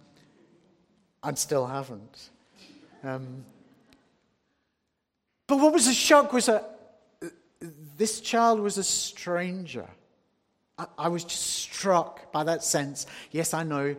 and 1.23 1.37
still 1.37 1.65
haven't. 1.65 2.29
Um, 3.03 3.45
but 5.47 5.57
what 5.57 5.73
was 5.73 5.87
a 5.87 5.93
shock 5.93 6.33
was 6.33 6.47
that 6.47 6.77
this 7.97 8.21
child 8.21 8.59
was 8.59 8.77
a 8.77 8.83
stranger. 8.83 9.87
I, 10.77 10.85
I, 10.97 11.07
was 11.07 11.23
just 11.23 11.45
struck 11.45 12.31
by 12.31 12.43
that 12.43 12.63
sense. 12.63 13.07
Yes, 13.31 13.53
I 13.53 13.63
know. 13.63 13.95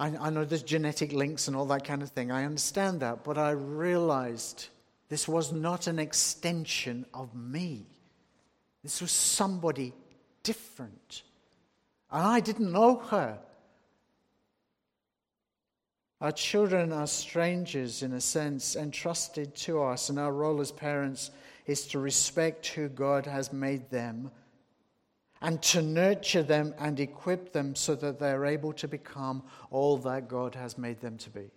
I, 0.00 0.16
I 0.18 0.30
know 0.30 0.46
there's 0.46 0.62
genetic 0.62 1.12
links 1.12 1.46
and 1.46 1.54
all 1.54 1.66
that 1.66 1.84
kind 1.84 2.02
of 2.02 2.08
thing. 2.08 2.32
I 2.32 2.44
understand 2.44 3.00
that. 3.00 3.22
But 3.22 3.36
I 3.36 3.50
realized 3.50 4.68
this 5.10 5.28
was 5.28 5.52
not 5.52 5.86
an 5.86 5.98
extension 5.98 7.04
of 7.12 7.34
me. 7.34 7.84
This 8.82 9.02
was 9.02 9.12
somebody 9.12 9.92
different. 10.42 11.22
And 12.10 12.22
I 12.22 12.40
didn't 12.40 12.72
know 12.72 12.96
her. 12.96 13.38
Our 16.22 16.32
children 16.32 16.92
are 16.92 17.06
strangers, 17.06 18.02
in 18.02 18.14
a 18.14 18.20
sense, 18.20 18.76
entrusted 18.76 19.54
to 19.56 19.82
us, 19.82 20.08
and 20.08 20.18
our 20.18 20.32
role 20.32 20.60
as 20.60 20.72
parents 20.72 21.30
is 21.66 21.86
to 21.88 21.98
respect 21.98 22.66
who 22.68 22.88
God 22.88 23.26
has 23.26 23.52
made 23.52 23.90
them 23.90 24.30
and 25.42 25.62
to 25.62 25.80
nurture 25.80 26.42
them 26.42 26.74
and 26.78 27.00
equip 27.00 27.52
them 27.52 27.74
so 27.74 27.94
that 27.94 28.18
they're 28.18 28.44
able 28.44 28.72
to 28.74 28.86
become 28.86 29.42
all 29.70 29.96
that 29.98 30.28
God 30.28 30.54
has 30.54 30.76
made 30.76 31.00
them 31.00 31.16
to 31.18 31.30
be. 31.30 31.50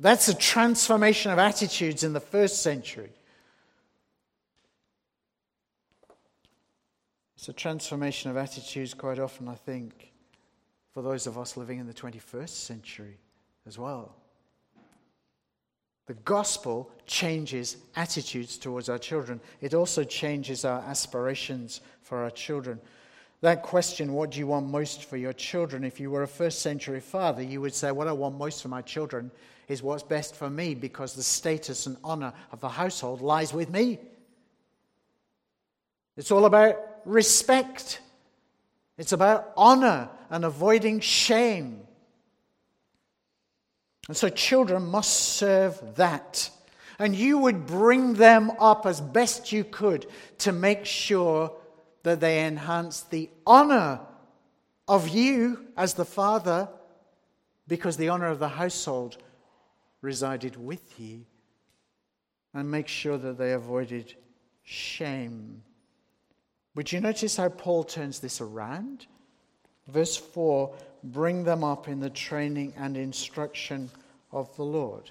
That's 0.00 0.28
a 0.28 0.34
transformation 0.34 1.30
of 1.30 1.38
attitudes 1.38 2.04
in 2.04 2.12
the 2.12 2.20
first 2.20 2.62
century. 2.62 3.12
It's 7.36 7.48
a 7.48 7.52
transformation 7.52 8.30
of 8.30 8.36
attitudes 8.36 8.94
quite 8.94 9.18
often, 9.18 9.48
I 9.48 9.54
think, 9.54 10.12
for 10.92 11.02
those 11.02 11.26
of 11.26 11.38
us 11.38 11.56
living 11.56 11.78
in 11.78 11.86
the 11.86 11.94
21st 11.94 12.48
century 12.48 13.18
as 13.66 13.78
well. 13.78 14.16
The 16.06 16.14
gospel 16.14 16.90
changes 17.06 17.78
attitudes 17.96 18.58
towards 18.58 18.88
our 18.88 18.98
children. 18.98 19.40
It 19.60 19.74
also 19.74 20.04
changes 20.04 20.64
our 20.64 20.80
aspirations 20.80 21.80
for 22.02 22.18
our 22.18 22.30
children. 22.30 22.78
That 23.40 23.62
question, 23.62 24.12
what 24.12 24.30
do 24.30 24.38
you 24.38 24.46
want 24.46 24.66
most 24.66 25.04
for 25.04 25.16
your 25.16 25.32
children? 25.32 25.84
If 25.84 26.00
you 26.00 26.10
were 26.10 26.22
a 26.22 26.28
first 26.28 26.60
century 26.60 27.00
father, 27.00 27.42
you 27.42 27.60
would 27.60 27.74
say, 27.74 27.90
What 27.90 28.08
I 28.08 28.12
want 28.12 28.38
most 28.38 28.62
for 28.62 28.68
my 28.68 28.82
children 28.82 29.30
is 29.68 29.82
what's 29.82 30.02
best 30.02 30.36
for 30.36 30.50
me 30.50 30.74
because 30.74 31.14
the 31.14 31.22
status 31.22 31.86
and 31.86 31.96
honor 32.04 32.32
of 32.52 32.60
the 32.60 32.68
household 32.68 33.20
lies 33.20 33.54
with 33.54 33.70
me. 33.70 33.98
It's 36.16 36.30
all 36.30 36.44
about 36.44 36.78
respect 37.04 38.00
it's 38.96 39.12
about 39.12 39.52
honor 39.56 40.08
and 40.30 40.44
avoiding 40.44 41.00
shame. 41.00 41.83
And 44.08 44.16
so 44.16 44.28
children 44.28 44.86
must 44.86 45.14
serve 45.36 45.96
that. 45.96 46.50
And 46.98 47.14
you 47.16 47.38
would 47.38 47.66
bring 47.66 48.14
them 48.14 48.52
up 48.58 48.86
as 48.86 49.00
best 49.00 49.50
you 49.50 49.64
could 49.64 50.06
to 50.38 50.52
make 50.52 50.84
sure 50.84 51.52
that 52.02 52.20
they 52.20 52.46
enhance 52.46 53.02
the 53.02 53.30
honor 53.46 54.00
of 54.86 55.08
you 55.08 55.66
as 55.76 55.94
the 55.94 56.04
father, 56.04 56.68
because 57.66 57.96
the 57.96 58.10
honor 58.10 58.28
of 58.28 58.38
the 58.38 58.48
household 58.48 59.16
resided 60.02 60.56
with 60.56 61.00
you. 61.00 61.24
And 62.52 62.70
make 62.70 62.86
sure 62.86 63.18
that 63.18 63.38
they 63.38 63.52
avoided 63.52 64.14
shame. 64.62 65.62
Would 66.74 66.92
you 66.92 67.00
notice 67.00 67.36
how 67.36 67.48
Paul 67.48 67.84
turns 67.84 68.20
this 68.20 68.40
around? 68.40 69.06
Verse 69.88 70.16
4 70.16 70.74
bring 71.04 71.44
them 71.44 71.62
up 71.62 71.86
in 71.86 72.00
the 72.00 72.10
training 72.10 72.72
and 72.76 72.96
instruction 72.96 73.90
of 74.32 74.54
the 74.56 74.64
Lord. 74.64 75.10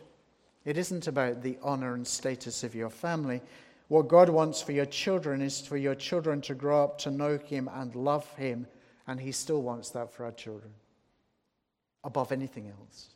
It 0.66 0.78
isn't 0.78 1.08
about 1.08 1.42
the 1.42 1.58
honor 1.62 1.94
and 1.94 2.08
status 2.08 2.64
of 2.64 2.74
your 2.74 2.90
family. 2.90 3.42
What 3.90 4.08
God 4.08 4.30
wants 4.30 4.62
for 4.62 4.72
your 4.72 4.86
children 4.86 5.42
is 5.42 5.62
for 5.62 5.78
your 5.78 5.96
children 5.96 6.42
to 6.42 6.56
grow 6.56 6.84
up 6.84 6.98
to 7.00 7.12
know 7.12 7.38
Him 7.38 7.70
and 7.72 7.96
love 7.96 8.28
Him, 8.36 8.66
and 9.08 9.20
He 9.20 9.32
still 9.32 9.62
wants 9.62 9.92
that 9.92 10.12
for 10.12 10.26
our 10.26 10.32
children 10.32 10.74
above 12.04 12.32
anything 12.32 12.70
else. 12.70 13.10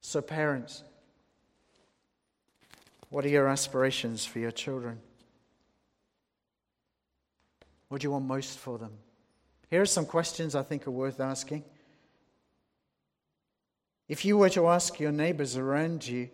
So, 0.00 0.20
parents, 0.20 0.82
what 3.10 3.24
are 3.24 3.28
your 3.28 3.48
aspirations 3.48 4.24
for 4.24 4.38
your 4.38 4.50
children? 4.50 4.98
What 7.88 8.00
do 8.00 8.06
you 8.06 8.12
want 8.12 8.24
most 8.24 8.58
for 8.58 8.78
them? 8.78 8.92
Here 9.72 9.80
are 9.80 9.86
some 9.86 10.04
questions 10.04 10.54
I 10.54 10.62
think 10.62 10.86
are 10.86 10.90
worth 10.90 11.18
asking. 11.18 11.64
If 14.06 14.22
you 14.22 14.36
were 14.36 14.50
to 14.50 14.68
ask 14.68 15.00
your 15.00 15.12
neighbors 15.12 15.56
around 15.56 16.06
you, 16.06 16.28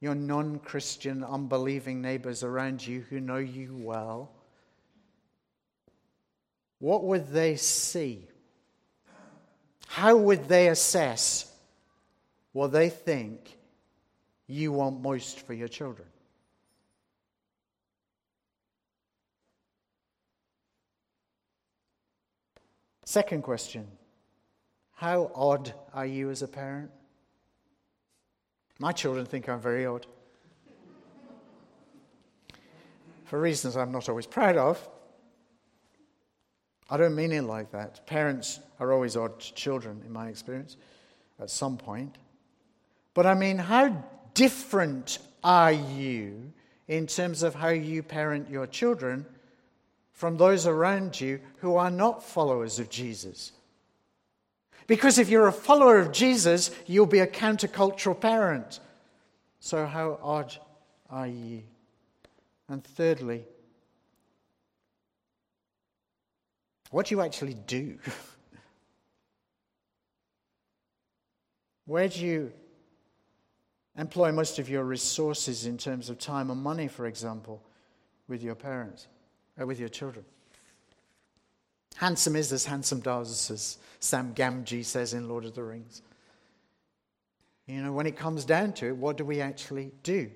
your 0.00 0.16
non 0.16 0.58
Christian, 0.58 1.22
unbelieving 1.22 2.02
neighbors 2.02 2.42
around 2.42 2.84
you 2.84 3.04
who 3.08 3.20
know 3.20 3.36
you 3.36 3.76
well, 3.80 4.32
what 6.80 7.04
would 7.04 7.28
they 7.28 7.54
see? 7.54 8.26
How 9.86 10.16
would 10.16 10.48
they 10.48 10.66
assess 10.70 11.48
what 12.50 12.72
they 12.72 12.88
think 12.88 13.56
you 14.48 14.72
want 14.72 15.00
most 15.00 15.46
for 15.46 15.54
your 15.54 15.68
children? 15.68 16.08
Second 23.08 23.40
question 23.40 23.86
How 24.92 25.30
odd 25.34 25.72
are 25.94 26.04
you 26.04 26.28
as 26.28 26.42
a 26.42 26.46
parent? 26.46 26.90
My 28.78 28.92
children 28.92 29.24
think 29.24 29.48
I'm 29.48 29.62
very 29.62 29.86
odd. 29.86 30.04
For 33.24 33.40
reasons 33.40 33.78
I'm 33.78 33.92
not 33.92 34.10
always 34.10 34.26
proud 34.26 34.58
of. 34.58 34.86
I 36.90 36.98
don't 36.98 37.14
mean 37.14 37.32
it 37.32 37.44
like 37.44 37.72
that. 37.72 38.06
Parents 38.06 38.60
are 38.78 38.92
always 38.92 39.16
odd 39.16 39.40
to 39.40 39.54
children, 39.54 40.02
in 40.04 40.12
my 40.12 40.28
experience, 40.28 40.76
at 41.40 41.48
some 41.48 41.78
point. 41.78 42.18
But 43.14 43.24
I 43.24 43.32
mean, 43.32 43.56
how 43.56 44.04
different 44.34 45.18
are 45.42 45.72
you 45.72 46.52
in 46.88 47.06
terms 47.06 47.42
of 47.42 47.54
how 47.54 47.68
you 47.68 48.02
parent 48.02 48.50
your 48.50 48.66
children 48.66 49.24
from 50.18 50.36
those 50.36 50.66
around 50.66 51.18
you 51.20 51.38
who 51.58 51.76
are 51.76 51.92
not 51.92 52.24
followers 52.24 52.80
of 52.80 52.90
Jesus. 52.90 53.52
Because 54.88 55.16
if 55.16 55.28
you're 55.28 55.46
a 55.46 55.52
follower 55.52 56.00
of 56.00 56.10
Jesus, 56.10 56.72
you'll 56.86 57.06
be 57.06 57.20
a 57.20 57.26
countercultural 57.28 58.20
parent. 58.20 58.80
So, 59.60 59.86
how 59.86 60.18
odd 60.20 60.58
are 61.08 61.28
you? 61.28 61.62
And 62.68 62.82
thirdly, 62.82 63.44
what 66.90 67.06
do 67.06 67.14
you 67.14 67.20
actually 67.20 67.54
do? 67.54 67.96
Where 71.86 72.08
do 72.08 72.26
you 72.26 72.52
employ 73.96 74.32
most 74.32 74.58
of 74.58 74.68
your 74.68 74.82
resources 74.82 75.64
in 75.64 75.78
terms 75.78 76.10
of 76.10 76.18
time 76.18 76.50
and 76.50 76.60
money, 76.60 76.88
for 76.88 77.06
example, 77.06 77.62
with 78.26 78.42
your 78.42 78.56
parents, 78.56 79.06
with 79.66 79.80
your 79.80 79.88
children? 79.88 80.24
Handsome 81.96 82.36
is 82.36 82.52
as 82.52 82.64
handsome 82.64 83.00
does, 83.00 83.50
as 83.50 83.78
Sam 83.98 84.32
Gamgee 84.34 84.84
says 84.84 85.14
in 85.14 85.28
Lord 85.28 85.44
of 85.44 85.54
the 85.54 85.64
Rings. 85.64 86.02
You 87.66 87.82
know, 87.82 87.92
when 87.92 88.06
it 88.06 88.16
comes 88.16 88.44
down 88.44 88.72
to 88.74 88.86
it, 88.86 88.96
what 88.96 89.16
do 89.16 89.24
we 89.24 89.40
actually 89.40 89.90
do? 90.02 90.30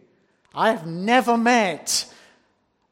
I 0.55 0.71
have 0.71 0.87
never 0.87 1.37
met 1.37 2.13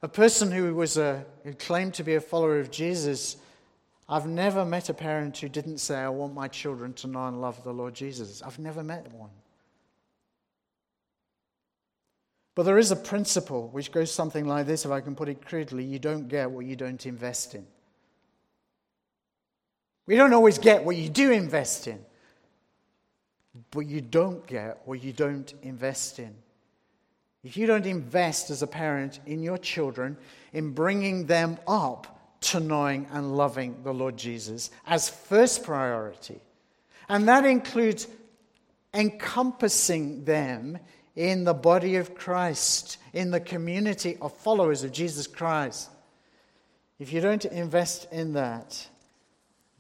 a 0.03 0.09
person 0.09 0.51
who 0.51 0.75
was 0.75 0.97
a, 0.97 1.27
who 1.45 1.53
claimed 1.53 1.95
to 1.95 2.05
be 2.05 2.15
a 2.15 2.21
follower 2.21 2.59
of 2.59 2.71
Jesus. 2.71 3.37
I've 4.09 4.27
never 4.27 4.65
met 4.65 4.89
a 4.89 4.95
parent 4.95 5.37
who 5.37 5.49
didn't 5.49 5.79
say, 5.79 5.97
I 5.99 6.09
want 6.09 6.33
my 6.33 6.49
children 6.49 6.95
to 6.95 7.07
know 7.07 7.27
and 7.27 7.41
love 7.41 7.63
the 7.65 7.73
Lord 7.73 7.95
Jesus. 7.95 8.41
I've 8.41 8.59
never 8.59 8.83
met 8.83 9.13
one. 9.13 9.31
But 12.55 12.65
there 12.65 12.79
is 12.79 12.91
a 12.91 12.97
principle 12.97 13.69
which 13.69 13.93
goes 13.93 14.11
something 14.13 14.47
like 14.47 14.67
this, 14.67 14.85
if 14.85 14.91
I 14.91 15.01
can 15.01 15.15
put 15.15 15.29
it 15.29 15.45
crudely 15.47 15.85
you 15.85 15.99
don't 15.99 16.29
get 16.29 16.51
what 16.51 16.67
you 16.67 16.77
don't 16.77 17.05
invest 17.07 17.55
in. 17.55 17.67
We 20.07 20.17
don't 20.17 20.33
always 20.33 20.59
get 20.59 20.85
what 20.85 20.97
you 20.97 21.09
do 21.09 21.31
invest 21.31 21.87
in, 21.87 22.05
but 23.71 23.87
you 23.87 24.01
don't 24.01 24.45
get 24.47 24.81
what 24.85 25.03
you 25.03 25.13
don't 25.13 25.53
invest 25.63 26.19
in. 26.19 26.35
If 27.45 27.57
you 27.57 27.67
don't 27.67 27.87
invest 27.87 28.51
as 28.51 28.63
a 28.63 28.67
parent 28.67 29.21
in 29.25 29.43
your 29.43 29.57
children, 29.57 30.17
in 30.53 30.73
bringing 30.73 31.27
them 31.27 31.59
up 31.67 32.39
to 32.41 32.61
knowing 32.61 33.07
and 33.13 33.37
loving 33.37 33.83
the 33.83 33.95
Lord 33.95 34.17
Jesus 34.17 34.71
as 34.87 35.09
first 35.09 35.63
priority, 35.63 36.41
and 37.09 37.29
that 37.29 37.45
includes 37.45 38.09
encompassing 38.93 40.25
them 40.25 40.79
in 41.21 41.45
the 41.45 41.53
body 41.53 41.97
of 41.97 42.15
Christ, 42.15 42.97
in 43.13 43.31
the 43.31 43.41
community 43.41 44.17
of 44.23 44.33
followers 44.33 44.85
of 44.85 44.91
Jesus 44.91 45.27
Christ. 45.27 45.91
If 46.99 47.13
you 47.13 47.21
don't 47.21 47.45
invest 47.45 48.11
in 48.11 48.33
that, 48.33 48.89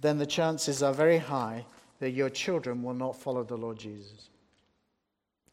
then 0.02 0.18
the 0.18 0.26
chances 0.26 0.82
are 0.82 0.92
very 0.92 1.16
high 1.16 1.64
that 1.98 2.10
your 2.10 2.28
children 2.28 2.82
will 2.82 2.92
not 2.92 3.16
follow 3.16 3.42
the 3.42 3.56
Lord 3.56 3.78
Jesus. 3.78 4.28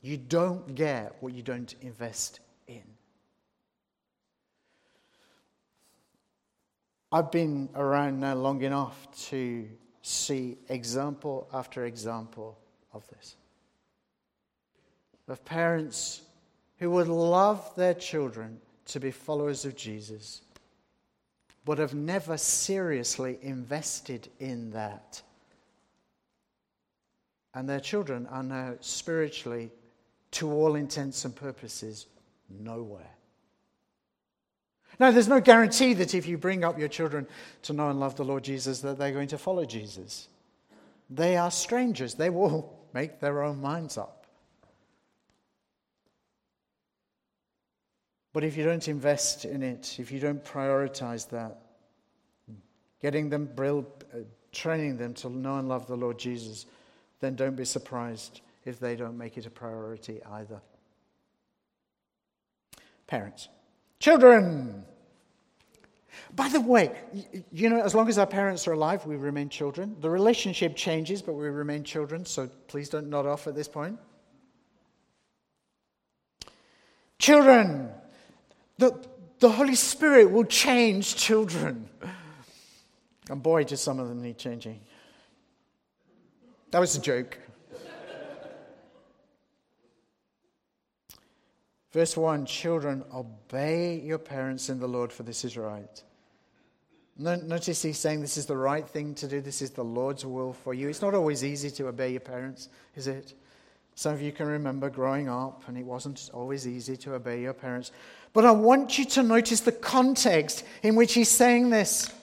You 0.02 0.18
don't 0.18 0.76
get 0.76 1.16
what 1.22 1.34
you 1.34 1.42
don't 1.42 1.74
invest 1.82 2.42
in. 2.68 2.84
I've 7.14 7.32
been 7.32 7.70
around 7.76 8.20
now 8.20 8.36
long 8.36 8.62
enough 8.62 9.08
to 9.30 9.66
see 10.02 10.58
example 10.68 11.48
after 11.54 11.86
example 11.86 12.58
of 12.92 13.08
this. 13.08 13.38
Of 15.28 15.44
parents 15.44 16.22
who 16.78 16.90
would 16.92 17.08
love 17.08 17.76
their 17.76 17.94
children 17.94 18.60
to 18.86 19.00
be 19.00 19.12
followers 19.12 19.66
of 19.66 19.76
Jesus, 19.76 20.42
but 21.66 21.80
have 21.80 21.94
never 21.94 22.38
seriously 22.38 23.38
invested 23.42 24.30
in 24.40 24.72
that. 24.72 25.22
And 27.54 27.68
their 27.68 27.80
children 27.80 28.28
are 28.28 28.44
now 28.44 28.76
spiritually 28.80 29.72
to 30.32 30.52
all 30.52 30.76
intents 30.76 31.26
and 31.26 31.36
purposes, 31.36 32.06
nowhere. 32.50 33.18
Now, 35.00 35.12
there's 35.12 35.28
no 35.28 35.40
guarantee 35.40 35.94
that 35.96 36.14
if 36.14 36.28
you 36.28 36.38
bring 36.38 36.64
up 36.64 36.80
your 36.80 36.88
children 36.88 37.28
to 37.64 37.74
know 37.74 37.90
and 37.90 38.00
love 38.00 38.16
the 38.16 38.26
Lord 38.26 38.44
Jesus, 38.44 38.80
that 38.82 38.98
they're 38.98 39.12
going 39.12 39.28
to 39.30 39.38
follow 39.38 39.66
Jesus. 39.66 40.28
They 41.10 41.38
are 41.38 41.52
strangers. 41.52 42.14
They 42.14 42.30
will 42.30 42.78
make 42.94 43.20
their 43.20 43.44
own 43.44 43.62
minds 43.62 43.98
up. 43.98 44.27
But 48.34 48.44
if 48.44 48.58
you 48.58 48.64
don't 48.64 48.88
invest 48.88 49.46
in 49.46 49.64
it, 49.64 49.96
if 50.00 50.12
you 50.12 50.20
don't 50.20 50.44
prioritize 50.44 51.30
that, 51.30 51.62
getting 53.02 53.30
them, 53.30 53.50
uh, 53.58 54.18
training 54.52 54.98
them 54.98 55.14
to 55.16 55.30
know 55.30 55.58
and 55.58 55.68
love 55.68 55.88
the 55.88 55.98
Lord 55.98 56.20
Jesus, 56.20 56.66
then 57.20 57.36
don't 57.36 57.56
be 57.56 57.66
surprised 57.66 58.42
if 58.66 58.80
they 58.80 58.96
don't 58.96 59.18
make 59.18 59.38
it 59.38 59.46
a 59.46 59.50
priority 59.50 60.22
either. 60.24 60.62
Parents. 63.08 63.48
Children! 64.00 64.84
By 66.36 66.50
the 66.50 66.60
way, 66.60 66.92
you 67.52 67.70
know, 67.70 67.82
as 67.82 67.96
long 67.96 68.10
as 68.10 68.18
our 68.18 68.28
parents 68.28 68.68
are 68.68 68.74
alive, 68.74 69.06
we 69.06 69.16
remain 69.16 69.50
children. 69.50 69.96
The 70.02 70.10
relationship 70.10 70.76
changes, 70.76 71.22
but 71.22 71.34
we 71.34 71.48
remain 71.48 71.84
children, 71.84 72.26
so 72.26 72.50
please 72.68 72.90
don't 72.90 73.10
nod 73.10 73.26
off 73.26 73.48
at 73.48 73.56
this 73.56 73.68
point. 73.68 73.98
Children! 77.20 77.92
The, 78.78 79.00
the 79.40 79.50
Holy 79.50 79.76
Spirit 79.76 80.32
will 80.32 80.46
change 80.46 81.16
children. 81.16 81.90
And 83.30 83.44
boy, 83.44 83.64
do 83.64 83.76
some 83.76 84.00
of 84.00 84.08
them 84.08 84.22
need 84.22 84.38
changing. 84.38 84.80
That 86.72 86.80
was 86.80 86.96
a 86.96 87.02
joke. 87.02 87.40
Verse 91.92 92.16
1 92.16 92.46
Children, 92.46 93.04
obey 93.14 94.00
your 94.00 94.18
parents 94.18 94.70
in 94.70 94.80
the 94.80 94.88
Lord, 94.88 95.12
for 95.12 95.24
this 95.24 95.44
is 95.44 95.58
right. 95.58 96.04
Notice 97.18 97.82
he's 97.82 97.98
saying 97.98 98.22
this 98.22 98.38
is 98.38 98.46
the 98.46 98.56
right 98.56 98.88
thing 98.88 99.16
to 99.16 99.28
do. 99.28 99.42
This 99.42 99.64
is 99.64 99.72
the 99.72 99.84
Lord's 99.84 100.24
will 100.24 100.54
for 100.54 100.76
you. 100.76 100.88
It's 100.88 101.02
not 101.02 101.16
always 101.16 101.44
easy 101.44 101.72
to 101.72 101.88
obey 101.88 102.12
your 102.12 102.20
parents, 102.20 102.70
is 102.96 103.08
it? 103.08 103.34
Some 103.98 104.14
of 104.14 104.22
you 104.22 104.32
can 104.32 104.46
remember 104.46 104.92
growing 104.92 105.28
up, 105.28 105.64
and 105.68 105.76
it 105.76 105.84
wasn't 105.84 106.30
always 106.32 106.68
easy 106.68 106.96
to 106.98 107.16
obey 107.16 107.42
your 107.42 107.54
parents. 107.54 107.92
But 108.32 108.46
I 108.46 108.52
want 108.52 109.00
you 109.00 109.06
to 109.06 109.24
notice 109.24 109.62
the 109.62 109.72
context 109.72 110.64
in 110.84 110.96
which 110.96 111.16
he's 111.16 111.30
saying 111.30 111.72
this. 111.72 112.14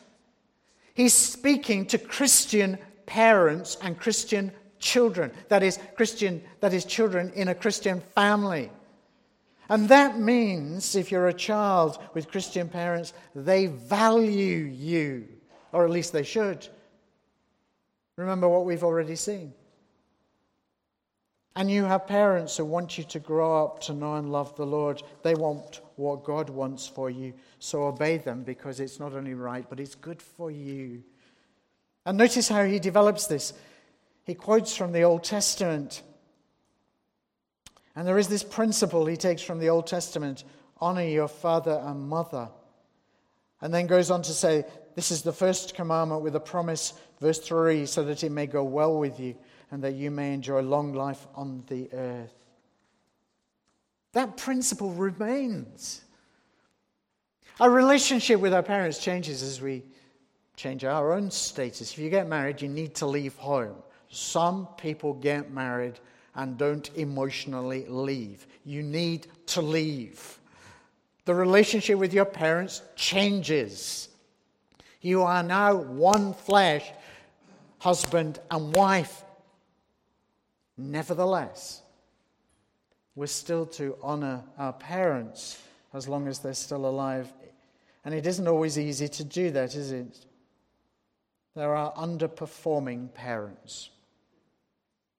He's 0.95 1.15
speaking 1.15 1.85
to 1.87 1.99
Christian 1.99 2.79
parents 3.07 3.77
and 3.83 3.99
Christian 3.99 4.53
children. 4.79 5.33
That 5.49 5.65
is, 5.65 5.81
Christian, 5.97 6.45
that 6.61 6.73
is, 6.73 6.85
children 6.85 7.33
in 7.35 7.49
a 7.49 7.57
Christian 7.57 8.01
family. 8.15 8.71
And 9.69 9.89
that 9.89 10.17
means, 10.17 10.95
if 10.95 11.11
you're 11.11 11.27
a 11.27 11.35
child 11.35 11.99
with 12.15 12.31
Christian 12.31 12.69
parents, 12.69 13.15
they 13.35 13.67
value 13.67 14.59
you, 14.59 15.27
or 15.73 15.85
at 15.85 15.91
least 15.91 16.13
they 16.13 16.23
should. 16.23 16.69
Remember 18.15 18.49
what 18.49 18.65
we've 18.65 18.85
already 18.85 19.17
seen. 19.17 19.53
And 21.57 21.71
you 21.71 21.85
have 21.85 22.09
parents 22.09 22.57
who 22.57 22.65
want 22.65 22.99
you 22.99 23.05
to 23.05 23.21
grow 23.21 23.65
up 23.65 23.81
to 23.83 23.93
know 23.93 24.15
and 24.15 24.33
love 24.33 24.57
the 24.57 24.67
Lord. 24.67 25.03
They 25.23 25.35
want 25.35 25.81
what 25.95 26.25
God 26.25 26.51
wants 26.51 26.87
for 26.87 27.09
you. 27.09 27.33
So 27.61 27.85
obey 27.85 28.19
them 28.19 28.43
because 28.43 28.81
it's 28.81 28.99
not 28.99 29.13
only 29.13 29.35
right, 29.35 29.65
but 29.69 29.79
it's 29.79 29.95
good 29.95 30.21
for 30.21 30.51
you. 30.51 31.05
And 32.05 32.19
notice 32.19 32.49
how 32.49 32.65
he 32.65 32.81
develops 32.81 33.29
this. 33.29 33.53
He 34.25 34.35
quotes 34.35 34.77
from 34.77 34.91
the 34.91 35.03
Old 35.03 35.23
Testament. 35.23 36.03
And 37.95 38.07
there 38.07 38.19
is 38.19 38.27
this 38.27 38.43
principle 38.43 39.07
he 39.07 39.17
takes 39.17 39.43
from 39.43 39.61
the 39.61 39.69
Old 39.69 39.87
Testament 39.87 40.43
honor 40.81 41.05
your 41.05 41.29
father 41.29 41.81
and 41.85 42.09
mother. 42.09 42.49
And 43.61 43.73
then 43.73 43.87
goes 43.87 44.11
on 44.11 44.23
to 44.23 44.33
say, 44.33 44.65
This 44.97 45.13
is 45.13 45.23
the 45.23 45.33
first 45.33 45.77
commandment 45.77 46.23
with 46.23 46.35
a 46.35 46.41
promise, 46.41 46.95
verse 47.21 47.39
3, 47.39 47.87
so 47.87 48.03
that 48.05 48.25
it 48.25 48.33
may 48.33 48.49
go 48.49 48.65
well 48.65 48.99
with 48.99 49.21
you 49.21 49.37
and 49.75 49.83
that 49.83 49.97
you 49.97 50.09
may 50.09 50.33
enjoy 50.33 50.61
long 50.61 50.95
life 50.95 51.27
on 51.35 51.65
the 51.67 51.89
earth. 51.93 52.33
That 54.13 54.37
principle 54.37 54.91
remains. 54.91 56.05
Our 57.59 57.71
relationship 57.71 58.39
with 58.39 58.55
our 58.55 58.63
parents 58.63 58.99
changes 59.01 59.43
as 59.43 59.61
we 59.61 59.83
change 60.55 60.85
our 60.85 61.13
own 61.13 61.29
status. 61.29 61.91
If 61.91 61.99
you 61.99 62.09
get 62.09 62.29
married, 62.29 62.63
you 62.63 62.69
need 62.69 62.95
to 62.95 63.07
leave 63.07 63.35
home. 63.35 63.75
Some 64.09 64.69
people 64.77 65.15
get 65.15 65.51
married 65.51 65.99
and 66.37 66.57
don't 66.57 66.89
emotionally 66.95 67.85
leave. 67.89 68.47
You 68.65 68.85
need 68.85 69.27
to 69.47 69.61
leave. 69.61 70.39
The 71.25 71.35
relationship 71.35 71.99
with 71.99 72.15
your 72.15 72.27
parents 72.27 72.81
changes. 72.95 74.09
You 75.01 75.23
are 75.23 75.43
now 75.43 75.75
one 75.75 76.33
flesh, 76.33 76.89
husband 77.81 78.39
and 78.53 78.73
wife. 78.73 79.24
Nevertheless, 80.77 81.83
we're 83.15 83.27
still 83.27 83.67
to 83.67 83.97
honor 84.03 84.43
our 84.59 84.73
parents 84.73 85.63
as 85.93 86.09
long 86.09 86.27
as 86.27 86.41
they're 86.41 86.55
still 86.55 86.87
alive. 86.87 87.33
And 88.05 88.13
it 88.13 88.27
isn't 88.27 88.49
always 88.49 88.79
easy 88.79 89.09
to 89.09 89.25
do 89.25 89.51
that, 89.53 89.75
is 89.77 89.93
it? 89.93 90.27
There 91.55 91.75
are 91.75 91.93
underperforming 91.95 93.15
parents. 93.15 93.91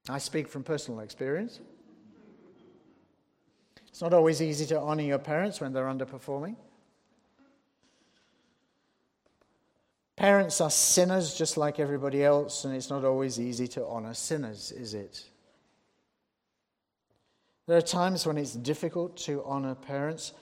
I 0.09 0.17
speak 0.17 0.47
from 0.49 0.63
personal 0.63 0.99
experience. 0.99 1.61
It's 3.87 4.01
not 4.01 4.13
always 4.13 4.41
easy 4.41 4.65
to 4.67 4.79
honor 4.79 5.03
your 5.03 5.17
parents 5.17 5.61
when 5.61 5.71
they're 5.71 5.85
underperforming. 5.85 6.57
Parents 10.17 10.59
are 10.59 10.69
sinners 10.69 11.33
just 11.33 11.55
like 11.55 11.79
everybody 11.79 12.23
else, 12.23 12.65
and 12.65 12.75
it's 12.75 12.89
not 12.89 13.05
always 13.05 13.39
easy 13.39 13.67
to 13.69 13.85
honor 13.85 14.13
sinners, 14.13 14.71
is 14.73 14.93
it? 14.93 15.23
There 17.67 17.77
are 17.77 17.81
times 17.81 18.27
when 18.27 18.37
it's 18.37 18.53
difficult 18.53 19.17
to 19.17 19.43
honor 19.43 19.75
parents, 19.75 20.33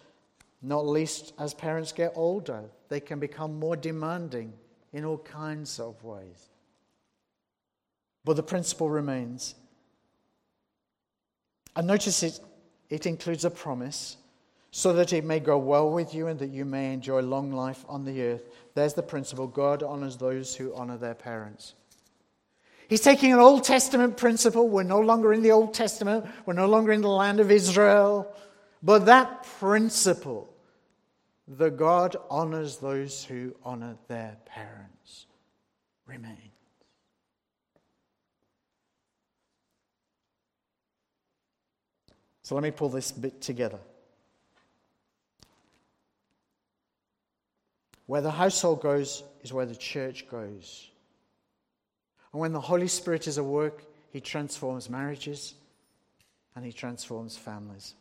not 0.62 0.86
least 0.86 1.33
as 1.39 1.53
parents 1.53 1.91
get 1.91 2.12
older. 2.15 2.63
They 2.89 2.99
can 2.99 3.19
become 3.19 3.59
more 3.59 3.75
demanding 3.75 4.53
in 4.91 5.05
all 5.05 5.17
kinds 5.17 5.79
of 5.79 6.03
ways. 6.03 6.49
But 8.25 8.36
the 8.36 8.43
principle 8.43 8.89
remains. 8.89 9.55
And 11.75 11.88
notice 11.88 12.23
it, 12.23 12.39
it 12.89 13.05
includes 13.05 13.45
a 13.45 13.49
promise 13.49 14.17
so 14.71 14.93
that 14.93 15.13
it 15.13 15.23
may 15.23 15.39
go 15.39 15.57
well 15.57 15.89
with 15.91 16.13
you 16.13 16.27
and 16.27 16.39
that 16.39 16.49
you 16.49 16.65
may 16.65 16.93
enjoy 16.93 17.21
long 17.21 17.51
life 17.51 17.86
on 17.88 18.05
the 18.05 18.21
earth. 18.23 18.43
There's 18.73 18.93
the 18.93 19.03
principle 19.03 19.47
God 19.47 19.83
honors 19.83 20.17
those 20.17 20.55
who 20.55 20.73
honor 20.75 20.97
their 20.97 21.13
parents. 21.13 21.73
He's 22.89 23.02
taking 23.02 23.34
an 23.34 23.39
Old 23.39 23.63
Testament 23.63 24.17
principle. 24.17 24.67
We're 24.67 24.84
no 24.84 25.00
longer 25.00 25.34
in 25.34 25.41
the 25.41 25.52
Old 25.52 25.74
Testament, 25.74 26.26
we're 26.46 26.54
no 26.54 26.67
longer 26.67 26.91
in 26.91 27.02
the 27.02 27.10
land 27.10 27.39
of 27.39 27.52
Israel. 27.52 28.34
But 28.82 29.06
that 29.06 29.43
principle, 29.60 30.54
the 31.48 31.69
God 31.69 32.15
honors 32.30 32.78
those 32.78 33.24
who 33.24 33.56
honor 33.63 33.98
their 34.08 34.38
parents, 34.46 35.28
remains. 36.06 36.38
So 42.43 42.56
let 42.56 42.63
me 42.63 42.72
pull 42.72 42.89
this 42.89 43.12
bit 43.12 43.41
together. 43.41 43.80
Where 48.06 48.22
the 48.22 48.32
household 48.32 48.82
goes 48.82 49.24
is 49.43 49.54
where 49.54 49.65
the 49.65 49.78
church 49.78 50.28
goes. 50.30 50.89
And 52.34 52.41
when 52.41 52.52
the 52.52 52.60
Holy 52.60 52.88
Spirit 52.88 53.28
is 53.28 53.38
at 53.38 53.46
work, 53.46 53.84
He 54.12 54.19
transforms 54.19 54.89
marriages 54.89 55.54
and 56.56 56.65
He 56.65 56.74
transforms 56.74 57.38
families. 57.38 57.93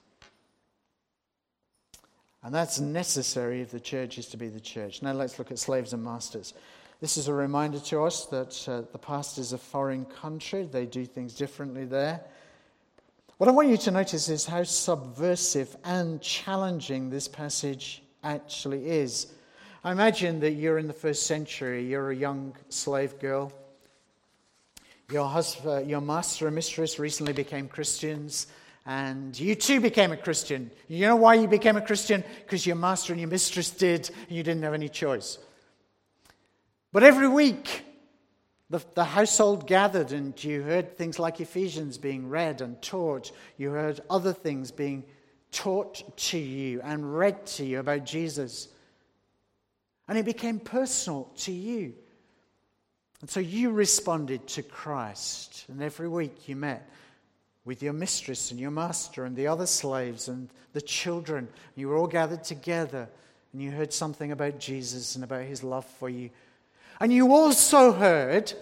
And 2.42 2.53
that's 2.53 2.81
necessary 2.81 3.61
if 3.61 3.71
the 3.71 3.79
church 3.79 4.18
is 4.18 4.27
to 4.29 4.37
be 4.37 4.49
the 4.49 4.61
church. 4.61 5.01
Now 5.03 5.12
let's 5.12 5.38
look 5.38 5.53
at 5.53 5.59
slaves 5.59 5.92
and 5.92 6.03
masters. 6.03 6.55
This 7.01 7.16
is 7.16 7.29
a 7.29 7.35
reminder 7.35 7.79
to 7.81 8.03
us 8.03 8.27
that 8.27 8.68
uh, 8.68 8.83
the 8.92 8.99
past 8.99 9.38
is 9.38 9.53
a 9.53 9.59
foreign 9.59 10.05
country, 10.05 10.64
they 10.64 10.87
do 10.87 11.05
things 11.05 11.35
differently 11.35 11.85
there. 11.85 12.21
What 13.38 13.49
I 13.49 13.53
want 13.53 13.68
you 13.68 13.77
to 13.77 13.90
notice 13.90 14.29
is 14.29 14.47
how 14.47 14.62
subversive 14.62 15.77
and 15.85 16.21
challenging 16.21 17.11
this 17.11 17.27
passage 17.27 18.03
actually 18.23 18.88
is. 18.88 19.33
I 19.83 19.90
imagine 19.90 20.38
that 20.40 20.53
you're 20.53 20.79
in 20.79 20.87
the 20.87 20.92
first 20.92 21.27
century, 21.27 21.85
you're 21.85 22.12
a 22.12 22.16
young 22.16 22.55
slave 22.68 23.18
girl. 23.18 23.53
Your, 25.12 25.29
husband, 25.29 25.68
uh, 25.68 25.87
your 25.87 26.01
master 26.01 26.46
and 26.46 26.55
mistress 26.57 26.98
recently 26.98 27.35
became 27.35 27.68
Christians, 27.68 28.46
and 28.87 29.38
you 29.38 29.55
too 29.55 29.79
became 29.79 30.11
a 30.11 30.16
Christian. 30.16 30.70
You 30.88 31.07
know 31.07 31.16
why 31.16 31.35
you 31.35 31.46
became 31.46 31.77
a 31.77 31.83
Christian? 31.83 32.25
Because 32.42 32.66
your 32.66 32.77
master 32.77 33.12
and 33.12 33.20
your 33.20 33.29
mistress 33.29 33.70
did, 33.70 34.09
and 34.29 34.35
you 34.35 34.42
didn't 34.42 34.62
have 34.62 34.72
any 34.72 34.88
choice. 34.88 35.37
But 36.92 37.03
every 37.03 37.29
week, 37.29 37.85
the, 38.70 38.83
the 38.94 39.05
household 39.05 39.66
gathered, 39.66 40.12
and 40.12 40.42
you 40.42 40.62
heard 40.62 40.96
things 40.96 41.18
like 41.18 41.42
Ephesians 41.42 41.98
being 41.98 42.31
read 42.31 42.62
and 42.62 42.81
taught. 42.81 43.33
You 43.59 43.68
heard 43.68 44.01
other 44.09 44.33
things 44.33 44.70
being 44.70 45.05
taught 45.51 46.16
to 46.16 46.38
you 46.38 46.81
and 46.83 47.14
read 47.14 47.44
to 47.46 47.66
you 47.66 47.81
about 47.81 48.07
Jesus. 48.07 48.68
And 50.09 50.16
it 50.16 50.25
became 50.25 50.59
personal 50.59 51.31
to 51.40 51.53
you. 51.53 51.92
And 53.22 53.30
so 53.30 53.40
you 53.40 53.70
responded 53.70 54.46
to 54.48 54.62
Christ. 54.62 55.64
And 55.68 55.80
every 55.80 56.08
week 56.08 56.48
you 56.48 56.56
met 56.56 56.90
with 57.64 57.82
your 57.82 57.92
mistress 57.92 58.50
and 58.50 58.58
your 58.58 58.72
master 58.72 59.24
and 59.24 59.37
the 59.37 59.46
other 59.46 59.66
slaves 59.66 60.28
and 60.28 60.50
the 60.72 60.82
children. 60.82 61.48
You 61.76 61.88
were 61.88 61.96
all 61.96 62.08
gathered 62.08 62.44
together 62.44 63.08
and 63.52 63.62
you 63.62 63.70
heard 63.70 63.92
something 63.92 64.32
about 64.32 64.58
Jesus 64.58 65.14
and 65.14 65.22
about 65.22 65.44
his 65.44 65.62
love 65.62 65.85
for 65.85 66.08
you. 66.08 66.30
And 67.00 67.12
you 67.12 67.32
also 67.32 67.92
heard 67.92 68.52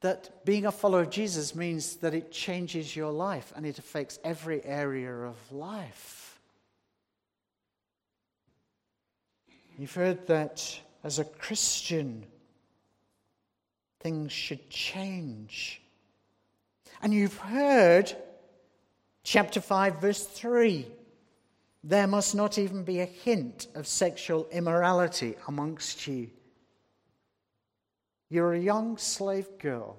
that 0.00 0.44
being 0.46 0.64
a 0.64 0.72
follower 0.72 1.02
of 1.02 1.10
Jesus 1.10 1.54
means 1.54 1.96
that 1.96 2.14
it 2.14 2.32
changes 2.32 2.96
your 2.96 3.10
life 3.10 3.52
and 3.54 3.66
it 3.66 3.78
affects 3.78 4.18
every 4.24 4.64
area 4.64 5.12
of 5.12 5.36
life. 5.52 6.38
You've 9.76 9.94
heard 9.94 10.26
that 10.28 10.80
as 11.04 11.18
a 11.18 11.24
Christian, 11.24 12.26
things 14.00 14.32
should 14.32 14.68
change. 14.70 15.80
And 17.02 17.12
you've 17.14 17.36
heard 17.38 18.14
chapter 19.22 19.60
5, 19.60 20.00
verse 20.00 20.26
3 20.26 20.86
there 21.84 22.06
must 22.06 22.34
not 22.34 22.58
even 22.58 22.82
be 22.82 23.00
a 23.00 23.06
hint 23.06 23.68
of 23.74 23.86
sexual 23.86 24.46
immorality 24.50 25.36
amongst 25.46 26.06
you. 26.06 26.28
You're 28.28 28.52
a 28.52 28.58
young 28.58 28.98
slave 28.98 29.46
girl. 29.58 29.96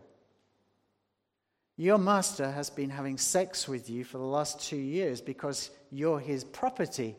Your 1.78 1.98
master 1.98 2.52
has 2.52 2.70
been 2.70 2.90
having 2.90 3.18
sex 3.18 3.68
with 3.68 3.90
you 3.90 4.04
for 4.04 4.18
the 4.18 4.24
last 4.24 4.60
two 4.60 4.78
years 4.78 5.22
because 5.22 5.72
you're 5.92 6.20
his 6.20 6.44
property. 6.44 7.16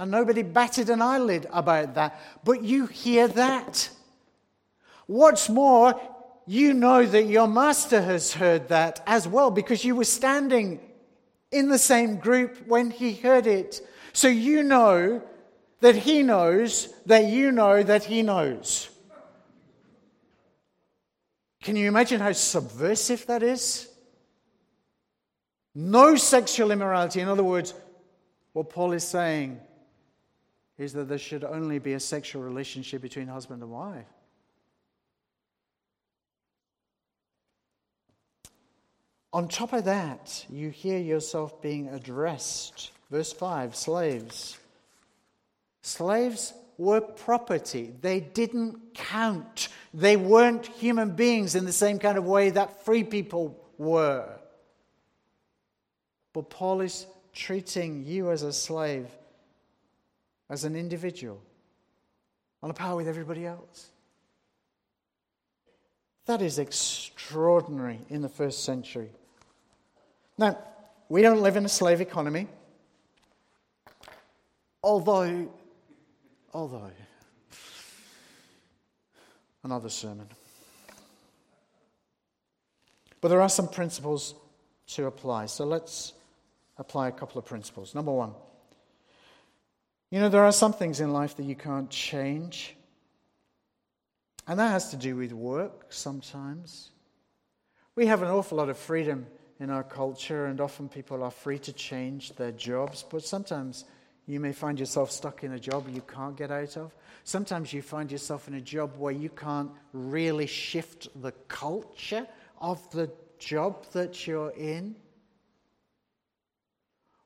And 0.00 0.10
nobody 0.10 0.42
batted 0.42 0.88
an 0.88 1.02
eyelid 1.02 1.46
about 1.52 1.94
that. 1.96 2.18
But 2.42 2.64
you 2.64 2.86
hear 2.86 3.28
that. 3.28 3.90
What's 5.06 5.50
more, 5.50 6.00
you 6.46 6.72
know 6.72 7.04
that 7.04 7.24
your 7.24 7.46
master 7.46 8.00
has 8.00 8.32
heard 8.32 8.68
that 8.68 9.02
as 9.06 9.28
well 9.28 9.50
because 9.50 9.84
you 9.84 9.94
were 9.94 10.04
standing 10.04 10.80
in 11.52 11.68
the 11.68 11.78
same 11.78 12.16
group 12.16 12.66
when 12.66 12.90
he 12.90 13.12
heard 13.12 13.46
it. 13.46 13.86
So 14.14 14.28
you 14.28 14.62
know 14.62 15.22
that 15.80 15.96
he 15.96 16.22
knows 16.22 16.88
that 17.04 17.26
you 17.26 17.52
know 17.52 17.82
that 17.82 18.04
he 18.04 18.22
knows. 18.22 18.88
Can 21.62 21.76
you 21.76 21.88
imagine 21.88 22.22
how 22.22 22.32
subversive 22.32 23.26
that 23.26 23.42
is? 23.42 23.86
No 25.74 26.16
sexual 26.16 26.70
immorality. 26.70 27.20
In 27.20 27.28
other 27.28 27.44
words, 27.44 27.74
what 28.54 28.70
Paul 28.70 28.92
is 28.92 29.06
saying 29.06 29.60
is 30.80 30.94
that 30.94 31.10
there 31.10 31.18
should 31.18 31.44
only 31.44 31.78
be 31.78 31.92
a 31.92 32.00
sexual 32.00 32.42
relationship 32.42 33.02
between 33.02 33.28
husband 33.28 33.62
and 33.62 33.70
wife. 33.70 34.06
On 39.34 39.46
top 39.46 39.74
of 39.74 39.84
that, 39.84 40.46
you 40.48 40.70
hear 40.70 40.98
yourself 40.98 41.60
being 41.60 41.88
addressed. 41.88 42.92
Verse 43.10 43.30
5 43.30 43.76
slaves. 43.76 44.58
Slaves 45.82 46.54
were 46.78 47.02
property, 47.02 47.92
they 48.00 48.20
didn't 48.20 48.94
count. 48.94 49.68
They 49.92 50.16
weren't 50.16 50.66
human 50.66 51.10
beings 51.10 51.54
in 51.54 51.66
the 51.66 51.74
same 51.74 51.98
kind 51.98 52.16
of 52.16 52.24
way 52.24 52.50
that 52.50 52.86
free 52.86 53.04
people 53.04 53.62
were. 53.76 54.26
But 56.32 56.48
Paul 56.48 56.80
is 56.80 57.06
treating 57.34 58.06
you 58.06 58.30
as 58.30 58.42
a 58.42 58.52
slave, 58.52 59.08
as 60.50 60.64
an 60.64 60.74
individual, 60.74 61.40
on 62.62 62.70
a 62.70 62.74
par 62.74 62.96
with 62.96 63.08
everybody 63.08 63.46
else. 63.46 63.90
That 66.26 66.42
is 66.42 66.58
extraordinary 66.58 68.00
in 68.10 68.20
the 68.20 68.28
first 68.28 68.64
century. 68.64 69.10
Now, 70.36 70.58
we 71.08 71.22
don't 71.22 71.40
live 71.40 71.56
in 71.56 71.64
a 71.64 71.68
slave 71.68 72.00
economy, 72.00 72.48
although, 74.82 75.48
although, 76.52 76.90
another 79.62 79.88
sermon. 79.88 80.26
But 83.20 83.28
there 83.28 83.40
are 83.40 83.48
some 83.48 83.68
principles 83.68 84.34
to 84.88 85.06
apply. 85.06 85.46
So 85.46 85.64
let's 85.64 86.12
apply 86.76 87.08
a 87.08 87.12
couple 87.12 87.38
of 87.38 87.44
principles. 87.44 87.94
Number 87.94 88.12
one, 88.12 88.32
you 90.10 90.18
know, 90.18 90.28
there 90.28 90.44
are 90.44 90.52
some 90.52 90.72
things 90.72 91.00
in 91.00 91.12
life 91.12 91.36
that 91.36 91.44
you 91.44 91.54
can't 91.54 91.90
change. 91.90 92.76
And 94.46 94.58
that 94.58 94.70
has 94.70 94.90
to 94.90 94.96
do 94.96 95.16
with 95.16 95.32
work 95.32 95.92
sometimes. 95.92 96.90
We 97.94 98.06
have 98.06 98.22
an 98.22 98.28
awful 98.28 98.58
lot 98.58 98.68
of 98.68 98.78
freedom 98.78 99.26
in 99.60 99.70
our 99.70 99.84
culture, 99.84 100.46
and 100.46 100.60
often 100.60 100.88
people 100.88 101.22
are 101.22 101.30
free 101.30 101.58
to 101.60 101.72
change 101.72 102.34
their 102.34 102.50
jobs, 102.50 103.04
but 103.08 103.22
sometimes 103.22 103.84
you 104.26 104.40
may 104.40 104.52
find 104.52 104.80
yourself 104.80 105.10
stuck 105.10 105.44
in 105.44 105.52
a 105.52 105.58
job 105.58 105.88
you 105.88 106.00
can't 106.02 106.36
get 106.36 106.50
out 106.50 106.76
of. 106.76 106.94
Sometimes 107.24 107.72
you 107.72 107.82
find 107.82 108.10
yourself 108.10 108.48
in 108.48 108.54
a 108.54 108.60
job 108.60 108.96
where 108.96 109.12
you 109.12 109.28
can't 109.28 109.70
really 109.92 110.46
shift 110.46 111.08
the 111.20 111.32
culture 111.48 112.26
of 112.60 112.90
the 112.90 113.10
job 113.38 113.84
that 113.92 114.26
you're 114.26 114.50
in. 114.50 114.96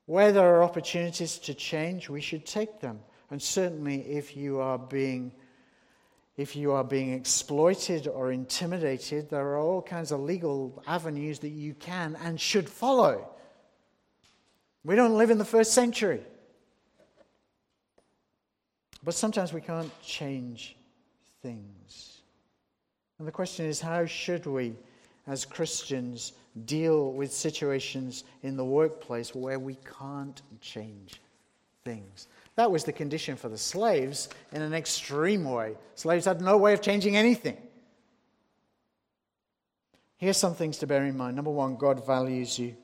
Where 0.05 0.31
there 0.31 0.55
are 0.55 0.63
opportunities 0.63 1.37
to 1.39 1.53
change, 1.53 2.09
we 2.09 2.21
should 2.21 2.45
take 2.45 2.79
them. 2.79 2.99
And 3.31 3.41
certainly, 3.41 4.01
if 4.01 4.37
you 4.37 4.59
are 4.59 4.77
being 4.77 5.31
if 6.37 6.55
you 6.55 6.73
are 6.73 6.83
being 6.83 7.13
exploited 7.13 8.07
or 8.07 8.31
intimidated, 8.31 9.29
there 9.29 9.47
are 9.47 9.57
all 9.57 9.81
kinds 9.81 10.11
of 10.11 10.19
legal 10.19 10.83
avenues 10.85 11.39
that 11.39 11.49
you 11.49 11.73
can 11.73 12.17
and 12.21 12.39
should 12.39 12.67
follow. 12.67 13.29
We 14.83 14.95
don't 14.95 15.17
live 15.17 15.29
in 15.29 15.37
the 15.37 15.45
first 15.45 15.73
century. 15.73 16.21
But 19.01 19.13
sometimes 19.13 19.53
we 19.53 19.61
can't 19.61 19.91
change 20.01 20.75
things. 21.41 22.21
And 23.17 23.27
the 23.27 23.31
question 23.31 23.65
is 23.65 23.79
how 23.79 24.05
should 24.05 24.45
we, 24.45 24.75
as 25.27 25.45
Christians, 25.45 26.33
deal 26.65 27.11
with 27.11 27.33
situations 27.33 28.23
in 28.43 28.55
the 28.55 28.65
workplace 28.65 29.33
where 29.35 29.59
we 29.59 29.77
can't 29.99 30.41
change 30.61 31.21
things? 31.83 32.27
That 32.55 32.71
was 32.71 32.83
the 32.83 32.93
condition 32.93 33.35
for 33.35 33.49
the 33.49 33.57
slaves 33.57 34.29
in 34.51 34.61
an 34.61 34.73
extreme 34.73 35.43
way. 35.43 35.75
Slaves 35.95 36.25
had 36.25 36.41
no 36.41 36.57
way 36.57 36.73
of 36.73 36.81
changing 36.81 37.17
anything. 37.17 37.57
Here's 40.17 40.37
some 40.37 40.55
things 40.55 40.77
to 40.77 40.87
bear 40.87 41.05
in 41.05 41.17
mind. 41.17 41.35
Number 41.35 41.51
one, 41.51 41.75
God 41.75 42.05
values 42.05 42.57
you. 42.57 42.75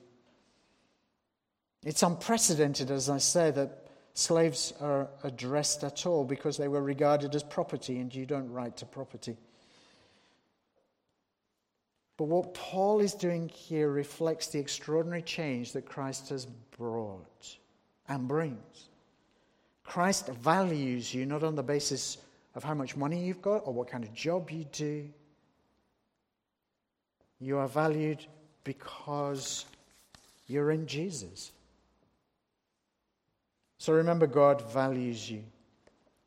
It's 1.84 2.04
unprecedented, 2.04 2.92
as 2.92 3.10
I 3.10 3.18
say, 3.18 3.52
that 3.52 3.88
slaves 4.14 4.74
are 4.82 5.08
addressed 5.24 5.84
at 5.84 6.06
all 6.06 6.26
because 6.26 6.58
they 6.58 6.68
were 6.68 6.84
regarded 6.84 7.34
as 7.34 7.44
property 7.44 8.00
and 8.00 8.14
you 8.14 8.26
don't 8.26 8.52
write 8.52 8.78
to 8.78 8.86
property. 8.86 9.38
But 12.22 12.28
what 12.28 12.54
Paul 12.54 13.00
is 13.00 13.16
doing 13.16 13.50
here 13.50 13.90
reflects 13.90 14.46
the 14.46 14.60
extraordinary 14.60 15.24
change 15.24 15.72
that 15.72 15.88
Christ 15.88 16.30
has 16.30 16.46
brought 16.78 17.58
and 18.08 18.28
brings. 18.28 18.90
Christ 19.84 20.28
values 20.28 21.12
you 21.16 21.26
not 21.26 21.42
on 21.44 21.56
the 21.56 21.64
basis 21.64 22.20
of 22.54 22.64
how 22.64 22.76
much 22.76 22.96
money 22.96 23.26
you've 23.26 23.42
got 23.42 23.66
or 23.66 23.74
what 23.74 23.90
kind 23.90 24.04
of 24.04 24.14
job 24.14 24.52
you 24.52 24.66
do. 24.72 25.10
You 27.40 27.58
are 27.58 27.68
valued 27.68 28.24
because 28.66 29.66
you're 30.46 30.70
in 30.70 30.86
Jesus. 30.86 31.52
So 33.80 33.94
remember, 33.94 34.28
God 34.28 34.72
values 34.72 35.28
you. 35.28 35.44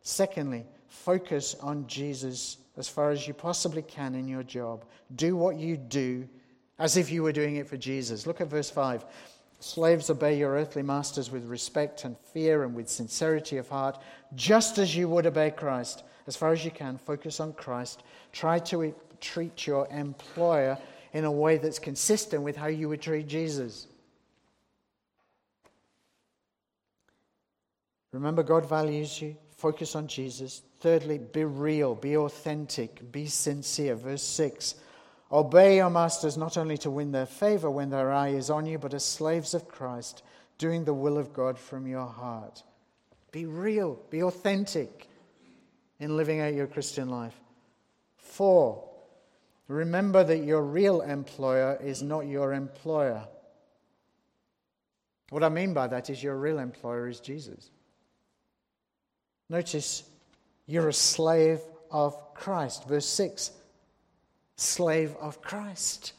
Secondly, 0.01 0.67
focus 0.89 1.55
on 1.61 1.87
Jesus 1.87 2.57
as 2.77 2.89
far 2.89 3.11
as 3.11 3.27
you 3.27 3.35
possibly 3.35 3.83
can 3.83 4.15
in 4.15 4.29
your 4.29 4.43
job. 4.43 4.85
Do 5.15 5.37
what 5.37 5.57
you 5.57 5.77
do 5.77 6.29
as 6.79 6.97
if 6.97 7.11
you 7.11 7.23
were 7.23 7.33
doing 7.33 7.57
it 7.57 7.69
for 7.69 7.77
Jesus. 7.77 8.27
Look 8.27 8.41
at 8.41 8.49
verse 8.49 8.71
5. 8.71 9.05
Slaves, 9.61 10.11
obey 10.11 10.37
your 10.37 10.53
earthly 10.53 10.83
masters 10.83 11.31
with 11.31 11.47
respect 11.47 12.05
and 12.05 12.19
fear 12.33 12.65
and 12.65 12.75
with 12.75 12.89
sincerity 12.89 13.57
of 13.57 13.69
heart, 13.69 13.99
just 14.35 14.79
as 14.79 14.95
you 14.95 15.09
would 15.09 15.27
obey 15.27 15.51
Christ. 15.51 16.03
As 16.27 16.37
far 16.37 16.53
as 16.53 16.65
you 16.65 16.71
can, 16.71 16.99
focus 16.99 17.41
on 17.41 17.53
Christ. 17.53 18.03
Try 18.33 18.59
to 18.59 18.95
treat 19.21 19.67
your 19.67 19.87
employer 19.91 20.77
in 21.13 21.25
a 21.25 21.33
way 21.33 21.59
that's 21.59 21.79
consistent 21.79 22.43
with 22.43 22.57
how 22.57 22.67
you 22.67 22.89
would 22.89 23.01
treat 23.01 23.29
Jesus. 23.29 23.87
Remember, 28.13 28.43
God 28.43 28.69
values 28.69 29.21
you. 29.21 29.37
Focus 29.57 29.97
on 29.97 30.07
Jesus. 30.07 30.63
Thirdly, 30.85 31.17
be 31.17 31.45
real, 31.45 31.95
be 31.95 32.15
authentic, 32.15 33.11
be 33.11 33.25
sincere. 33.25 33.95
Verse 33.95 34.23
6 34.23 34.75
Obey 35.33 35.77
your 35.77 35.89
masters 35.89 36.37
not 36.37 36.59
only 36.59 36.77
to 36.77 36.91
win 36.91 37.11
their 37.11 37.25
favor 37.25 37.71
when 37.71 37.89
their 37.89 38.13
eye 38.13 38.29
is 38.29 38.51
on 38.51 38.67
you, 38.67 38.79
but 38.79 38.93
as 38.93 39.03
slaves 39.03 39.55
of 39.55 39.67
Christ, 39.67 40.23
doing 40.59 40.85
the 40.85 40.93
will 40.93 41.17
of 41.17 41.33
God 41.33 41.59
from 41.59 41.87
your 41.87 42.05
heart. 42.05 42.63
Be 43.33 43.47
real, 43.47 43.99
be 44.11 44.23
authentic 44.23 45.09
in 46.01 46.19
living 46.19 46.41
out 46.41 46.53
your 46.53 46.67
Christian 46.67 47.09
life. 47.09 47.41
Four, 48.19 48.87
remember 49.69 50.23
that 50.23 50.45
your 50.45 50.61
real 50.61 51.01
employer 51.01 51.79
is 51.83 52.03
not 52.03 52.27
your 52.27 52.53
employer. 52.53 53.27
What 55.31 55.45
I 55.45 55.49
mean 55.49 55.73
by 55.73 55.87
that 55.87 56.11
is 56.11 56.23
your 56.23 56.37
real 56.37 56.59
employer 56.59 57.09
is 57.09 57.21
Jesus. 57.21 57.71
Notice 59.49 60.11
you're 60.67 60.89
a 60.89 60.93
slave 60.93 61.61
of 61.91 62.35
Christ. 62.35 62.89
Verse 62.89 63.07
6 63.07 63.53
slave 64.57 65.15
of 65.21 65.43
Christ. 65.43 66.13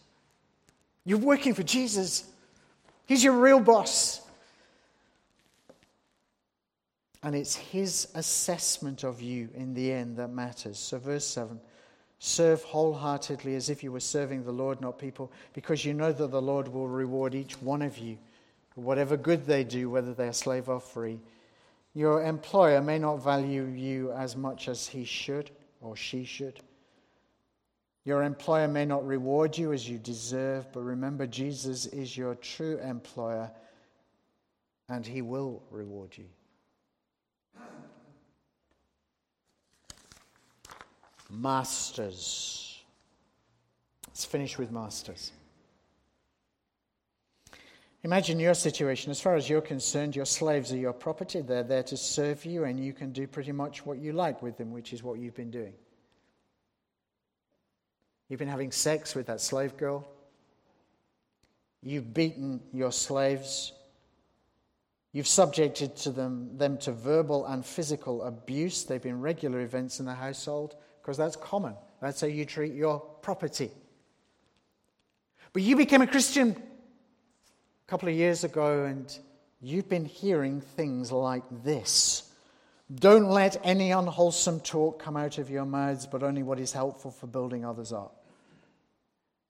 You're 1.06 1.20
working 1.20 1.54
for 1.54 1.64
Jesus, 1.64 2.26
He's 3.06 3.24
your 3.24 3.40
real 3.40 3.60
boss. 3.60 4.22
And 7.24 7.36
it's 7.36 7.56
His 7.56 8.08
assessment 8.14 9.04
of 9.04 9.22
you 9.22 9.50
in 9.56 9.74
the 9.74 9.92
end 9.92 10.18
that 10.18 10.30
matters. 10.30 10.78
So, 10.80 11.00
verse 11.00 11.26
7 11.26 11.60
serve 12.18 12.64
wholeheartedly 12.64 13.56
as 13.56 13.70
if 13.70 13.84
you 13.84 13.92
were 13.92 14.00
serving 14.00 14.44
the 14.44 14.52
Lord, 14.52 14.82
not 14.82 14.98
people, 14.98 15.32
because 15.54 15.86
you 15.86 15.94
know 15.94 16.12
that 16.12 16.32
the 16.32 16.42
Lord 16.42 16.68
will 16.68 16.88
reward 16.88 17.36
each 17.36 17.62
one 17.62 17.82
of 17.82 17.98
you 17.98 18.18
for 18.74 18.82
whatever 18.82 19.16
good 19.16 19.46
they 19.46 19.64
do, 19.64 19.90
whether 19.90 20.14
they're 20.14 20.34
slave 20.34 20.68
or 20.68 20.80
free. 20.80 21.20
Your 21.96 22.24
employer 22.24 22.82
may 22.82 23.00
not 23.00 23.24
value 23.24 23.64
you 23.64 24.12
as 24.12 24.36
much 24.36 24.68
as 24.68 24.86
he 24.86 25.06
should 25.06 25.50
or 25.80 25.96
she 25.96 26.26
should. 26.26 26.60
Your 28.04 28.22
employer 28.22 28.68
may 28.68 28.86
not 28.86 29.08
reward 29.08 29.58
you 29.58 29.72
as 29.72 29.90
you 29.90 29.98
deserve, 29.98 30.72
but 30.74 30.82
remember, 30.82 31.26
Jesus 31.26 31.86
is 31.88 32.16
your 32.16 32.36
true 32.36 32.78
employer 32.80 33.50
and 34.90 35.06
he 35.06 35.22
will 35.22 35.64
reward 35.72 36.16
you. 36.18 36.26
Masters. 41.30 42.84
Let's 44.06 44.26
finish 44.26 44.60
with 44.60 44.70
masters. 44.70 45.32
Imagine 48.06 48.40
your 48.40 48.54
situation. 48.54 49.10
As 49.10 49.20
far 49.20 49.36
as 49.36 49.50
you're 49.50 49.62
concerned, 49.62 50.16
your 50.16 50.28
slaves 50.28 50.72
are 50.72 50.78
your 50.78 50.94
property. 50.94 51.42
They're 51.42 51.64
there 51.64 51.82
to 51.82 51.98
serve 51.98 52.46
you, 52.46 52.66
and 52.66 52.80
you 52.80 52.94
can 52.94 53.12
do 53.12 53.26
pretty 53.26 53.52
much 53.52 53.84
what 53.84 53.98
you 53.98 54.14
like 54.14 54.44
with 54.44 54.60
them, 54.60 54.72
which 54.72 54.94
is 54.94 55.02
what 55.02 55.18
you've 55.18 55.34
been 55.34 55.50
doing. 55.50 55.74
You've 58.30 58.38
been 58.38 58.48
having 58.48 58.72
sex 58.72 59.16
with 59.16 59.26
that 59.26 59.42
slave 59.42 59.76
girl. 59.76 60.08
You've 61.82 62.14
beaten 62.14 62.62
your 62.72 62.92
slaves. 62.92 63.74
You've 65.12 65.26
subjected 65.26 65.96
to 65.96 66.12
them, 66.12 66.56
them 66.60 66.78
to 66.80 66.92
verbal 66.92 67.48
and 67.48 67.66
physical 67.66 68.22
abuse. 68.22 68.84
They've 68.84 69.02
been 69.02 69.20
regular 69.20 69.62
events 69.62 70.00
in 70.00 70.06
the 70.06 70.14
household 70.14 70.76
because 71.02 71.18
that's 71.18 71.38
common. 71.38 71.74
That's 72.04 72.22
how 72.22 72.28
you 72.28 72.46
treat 72.46 72.76
your 72.76 73.00
property. 73.00 73.72
But 75.54 75.64
you 75.64 75.76
became 75.76 76.04
a 76.04 76.08
Christian 76.08 76.56
a 77.86 77.92
couple 77.92 78.10
of 78.10 78.16
years 78.16 78.44
ago 78.44 78.86
and 78.86 79.16
you've 79.62 79.88
been 79.88 80.06
hearing 80.06 80.60
things 80.60 81.12
like 81.12 81.44
this. 81.64 82.32
Don't 82.94 83.30
let 83.30 83.62
any 83.64 83.92
unwholesome 83.92 84.62
talk 84.62 85.00
come 85.00 85.16
out 85.16 85.38
of 85.38 85.52
your 85.52 85.66
mouths, 85.66 86.08
but 86.08 86.24
only 86.24 86.42
what 86.42 86.60
is 86.60 86.72
helpful 86.72 87.12
for 87.12 87.28
building 87.28 87.64
others 87.64 87.94
up. 87.94 88.26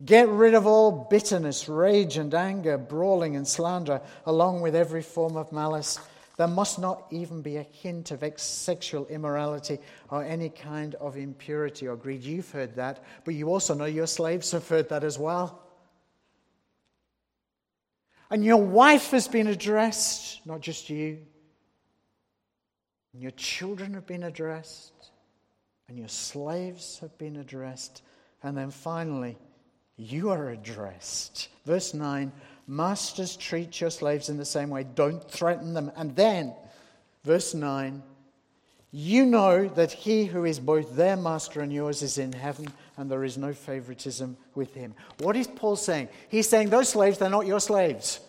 Get 0.03 0.27
rid 0.27 0.53
of 0.53 0.67
all 0.67 1.07
bitterness, 1.09 1.69
rage, 1.69 2.17
and 2.17 2.33
anger, 2.33 2.77
brawling 2.77 3.37
and 3.37 3.47
slander, 3.47 4.01
along 4.25 4.59
with 4.59 4.75
every 4.75 5.01
form 5.01 5.37
of 5.37 5.53
malice. 5.53 5.97
There 6.37 6.47
must 6.47 6.77
not 6.77 7.05
even 7.11 7.41
be 7.41 7.55
a 7.55 7.63
hint 7.63 8.11
of 8.11 8.21
sexual 8.35 9.07
immorality 9.07 9.79
or 10.11 10.23
any 10.23 10.49
kind 10.49 10.95
of 10.95 11.15
impurity 11.15 11.87
or 11.87 11.95
greed. 11.95 12.23
You've 12.23 12.51
heard 12.51 12.75
that, 12.75 13.01
but 13.23 13.33
you 13.33 13.47
also 13.47 13.73
know 13.73 13.85
your 13.85 14.07
slaves 14.07 14.51
have 14.51 14.67
heard 14.67 14.89
that 14.89 15.05
as 15.05 15.17
well. 15.17 15.64
And 18.29 18.43
your 18.43 18.57
wife 18.57 19.11
has 19.11 19.27
been 19.27 19.47
addressed, 19.47 20.45
not 20.45 20.61
just 20.61 20.89
you. 20.89 21.19
And 23.13 23.21
your 23.21 23.31
children 23.31 23.93
have 23.93 24.05
been 24.05 24.23
addressed, 24.23 25.11
and 25.87 25.97
your 25.97 26.09
slaves 26.09 26.99
have 26.99 27.17
been 27.17 27.37
addressed. 27.37 28.01
And 28.43 28.57
then 28.57 28.71
finally, 28.71 29.37
you 29.97 30.31
are 30.31 30.49
addressed. 30.49 31.49
Verse 31.65 31.93
9 31.93 32.31
Masters, 32.67 33.37
treat 33.37 33.79
your 33.79 33.91
slaves 33.91 34.29
in 34.29 34.37
the 34.37 34.45
same 34.45 34.69
way, 34.69 34.83
don't 34.95 35.23
threaten 35.29 35.73
them. 35.73 35.91
And 35.95 36.15
then, 36.15 36.53
verse 37.23 37.53
9 37.53 38.01
You 38.91 39.25
know 39.25 39.67
that 39.69 39.91
he 39.91 40.25
who 40.25 40.45
is 40.45 40.59
both 40.59 40.95
their 40.95 41.15
master 41.15 41.61
and 41.61 41.71
yours 41.71 42.01
is 42.01 42.17
in 42.17 42.33
heaven, 42.33 42.67
and 42.97 43.09
there 43.09 43.23
is 43.23 43.37
no 43.37 43.53
favoritism 43.53 44.37
with 44.53 44.73
him. 44.73 44.93
What 45.19 45.35
is 45.35 45.47
Paul 45.47 45.75
saying? 45.75 46.09
He's 46.29 46.47
saying 46.47 46.69
those 46.69 46.89
slaves, 46.89 47.17
they're 47.17 47.29
not 47.29 47.45
your 47.45 47.59
slaves, 47.59 48.19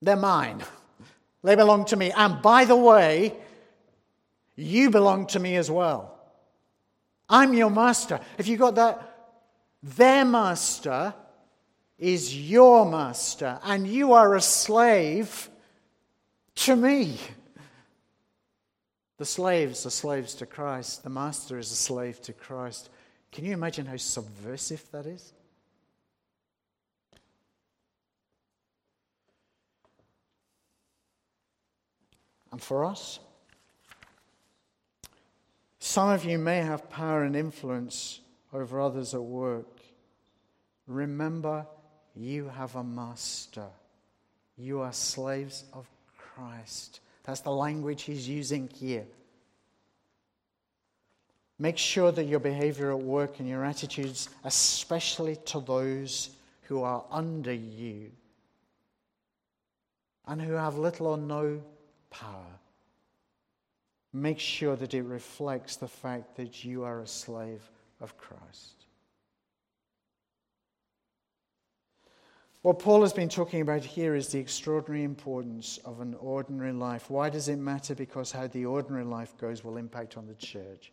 they're 0.00 0.16
mine. 0.16 0.62
They 1.42 1.54
belong 1.54 1.84
to 1.86 1.96
me. 1.96 2.10
And 2.10 2.42
by 2.42 2.64
the 2.64 2.76
way, 2.76 3.32
you 4.56 4.90
belong 4.90 5.26
to 5.28 5.38
me 5.38 5.56
as 5.56 5.70
well. 5.70 6.18
I'm 7.28 7.54
your 7.54 7.70
master. 7.70 8.20
If 8.38 8.48
you 8.48 8.56
got 8.56 8.74
that, 8.74 9.16
their 9.82 10.24
master 10.24 11.14
is 11.98 12.36
your 12.36 12.84
master, 12.90 13.58
and 13.64 13.86
you 13.86 14.12
are 14.12 14.34
a 14.34 14.40
slave 14.40 15.48
to 16.56 16.76
me. 16.76 17.18
The 19.18 19.24
slaves 19.24 19.84
are 19.84 19.90
slaves 19.90 20.34
to 20.36 20.46
Christ. 20.46 21.02
The 21.02 21.10
master 21.10 21.58
is 21.58 21.70
a 21.72 21.76
slave 21.76 22.22
to 22.22 22.32
Christ. 22.32 22.88
Can 23.32 23.44
you 23.44 23.52
imagine 23.52 23.84
how 23.84 23.96
subversive 23.96 24.84
that 24.92 25.06
is? 25.06 25.32
And 32.52 32.62
for 32.62 32.84
us, 32.84 33.18
some 35.80 36.10
of 36.10 36.24
you 36.24 36.38
may 36.38 36.58
have 36.58 36.88
power 36.88 37.24
and 37.24 37.36
influence 37.36 38.20
over 38.52 38.80
others 38.80 39.14
at 39.14 39.22
work. 39.22 39.80
Remember, 40.86 41.66
you 42.14 42.48
have 42.48 42.74
a 42.76 42.84
master. 42.84 43.66
You 44.56 44.80
are 44.80 44.92
slaves 44.92 45.64
of 45.72 45.88
Christ. 46.16 47.00
That's 47.28 47.40
the 47.40 47.50
language 47.50 48.04
he's 48.04 48.26
using 48.26 48.70
here. 48.74 49.04
Make 51.58 51.76
sure 51.76 52.10
that 52.10 52.24
your 52.24 52.40
behavior 52.40 52.90
at 52.90 53.00
work 53.00 53.38
and 53.38 53.46
your 53.46 53.66
attitudes, 53.66 54.30
especially 54.44 55.36
to 55.44 55.60
those 55.60 56.30
who 56.62 56.82
are 56.82 57.04
under 57.10 57.52
you 57.52 58.10
and 60.26 60.40
who 60.40 60.54
have 60.54 60.78
little 60.78 61.08
or 61.08 61.18
no 61.18 61.60
power, 62.08 62.58
make 64.14 64.40
sure 64.40 64.76
that 64.76 64.94
it 64.94 65.02
reflects 65.02 65.76
the 65.76 65.86
fact 65.86 66.34
that 66.36 66.64
you 66.64 66.82
are 66.82 67.00
a 67.00 67.06
slave 67.06 67.60
of 68.00 68.16
Christ. 68.16 68.77
What 72.62 72.80
Paul 72.80 73.02
has 73.02 73.12
been 73.12 73.28
talking 73.28 73.60
about 73.60 73.84
here 73.84 74.16
is 74.16 74.28
the 74.28 74.40
extraordinary 74.40 75.04
importance 75.04 75.78
of 75.84 76.00
an 76.00 76.14
ordinary 76.14 76.72
life. 76.72 77.08
Why 77.08 77.30
does 77.30 77.48
it 77.48 77.56
matter? 77.56 77.94
Because 77.94 78.32
how 78.32 78.48
the 78.48 78.66
ordinary 78.66 79.04
life 79.04 79.36
goes 79.38 79.62
will 79.62 79.76
impact 79.76 80.16
on 80.16 80.26
the 80.26 80.34
church. 80.34 80.92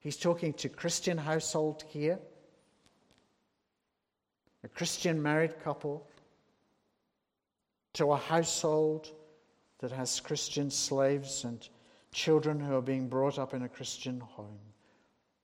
He's 0.00 0.16
talking 0.16 0.52
to 0.54 0.68
Christian 0.68 1.16
household 1.16 1.84
here, 1.88 2.18
a 4.64 4.68
Christian 4.68 5.22
married 5.22 5.60
couple, 5.62 6.08
to 7.94 8.12
a 8.12 8.16
household 8.16 9.08
that 9.78 9.92
has 9.92 10.18
Christian 10.18 10.70
slaves 10.70 11.44
and 11.44 11.68
children 12.12 12.58
who 12.58 12.74
are 12.74 12.82
being 12.82 13.08
brought 13.08 13.38
up 13.38 13.54
in 13.54 13.62
a 13.62 13.68
Christian 13.68 14.18
home. 14.18 14.58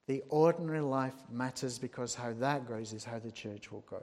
The 0.09 0.25
ordinary 0.29 0.81
life 0.81 1.15
matters 1.31 1.79
because 1.79 2.17
how 2.17 2.33
that 2.35 2.67
goes 2.67 2.93
is 2.93 3.05
how 3.05 3.21
the 3.21 3.31
church 3.31 3.71
will 3.71 3.85
go. 3.89 4.03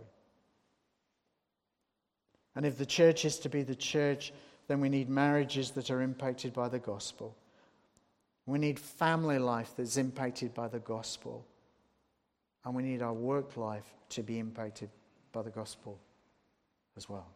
And 2.60 2.66
if 2.66 2.78
the 2.78 2.86
church 2.86 3.24
is 3.24 3.40
to 3.40 3.48
be 3.48 3.64
the 3.64 3.74
church, 3.74 4.34
then 4.68 4.82
we 4.82 4.90
need 4.90 5.08
marriages 5.08 5.72
that 5.72 5.90
are 5.90 6.02
impacted 6.02 6.52
by 6.52 6.68
the 6.68 6.78
gospel. 6.78 7.34
We 8.46 8.60
need 8.60 8.78
family 8.78 9.40
life 9.40 9.72
that's 9.78 9.96
impacted 9.96 10.54
by 10.54 10.68
the 10.68 10.80
gospel. 10.80 11.46
And 12.66 12.76
we 12.76 12.84
need 12.84 13.02
our 13.02 13.14
work 13.14 13.56
life 13.56 13.86
to 14.10 14.24
be 14.24 14.40
impacted 14.40 14.90
by 15.32 15.42
the 15.42 15.50
gospel 15.50 15.98
as 16.98 17.08
well. 17.08 17.30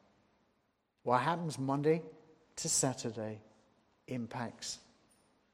What 1.04 1.22
happens 1.22 1.58
Monday 1.58 2.02
to 2.58 2.68
Saturday 2.68 3.40
impacts 4.10 4.80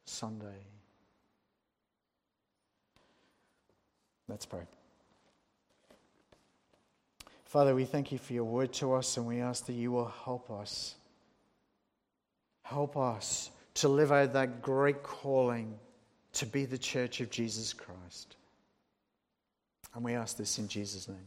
Sunday. 0.04 0.66
Let's 4.28 4.48
pray. 4.48 4.64
Father, 7.50 7.74
we 7.74 7.84
thank 7.84 8.12
you 8.12 8.20
for 8.20 8.34
your 8.34 8.44
word 8.44 8.72
to 8.74 8.94
us 8.94 9.18
and 9.18 9.26
we 9.26 9.40
ask 9.40 9.66
that 9.66 9.74
you 9.74 9.92
will 9.92 10.14
help 10.24 10.52
us. 10.52 10.94
Help 12.62 12.96
us 12.96 13.50
to 13.74 13.88
live 13.88 14.12
out 14.12 14.34
that 14.34 14.62
great 14.62 15.02
calling 15.02 15.74
to 16.34 16.46
be 16.46 16.66
the 16.66 16.78
church 16.78 17.22
of 17.22 17.32
Jesus 17.32 17.74
Christ. 17.74 18.36
And 19.96 20.04
we 20.04 20.14
ask 20.14 20.38
this 20.38 20.60
in 20.60 20.68
Jesus' 20.68 21.08
name. 21.08 21.18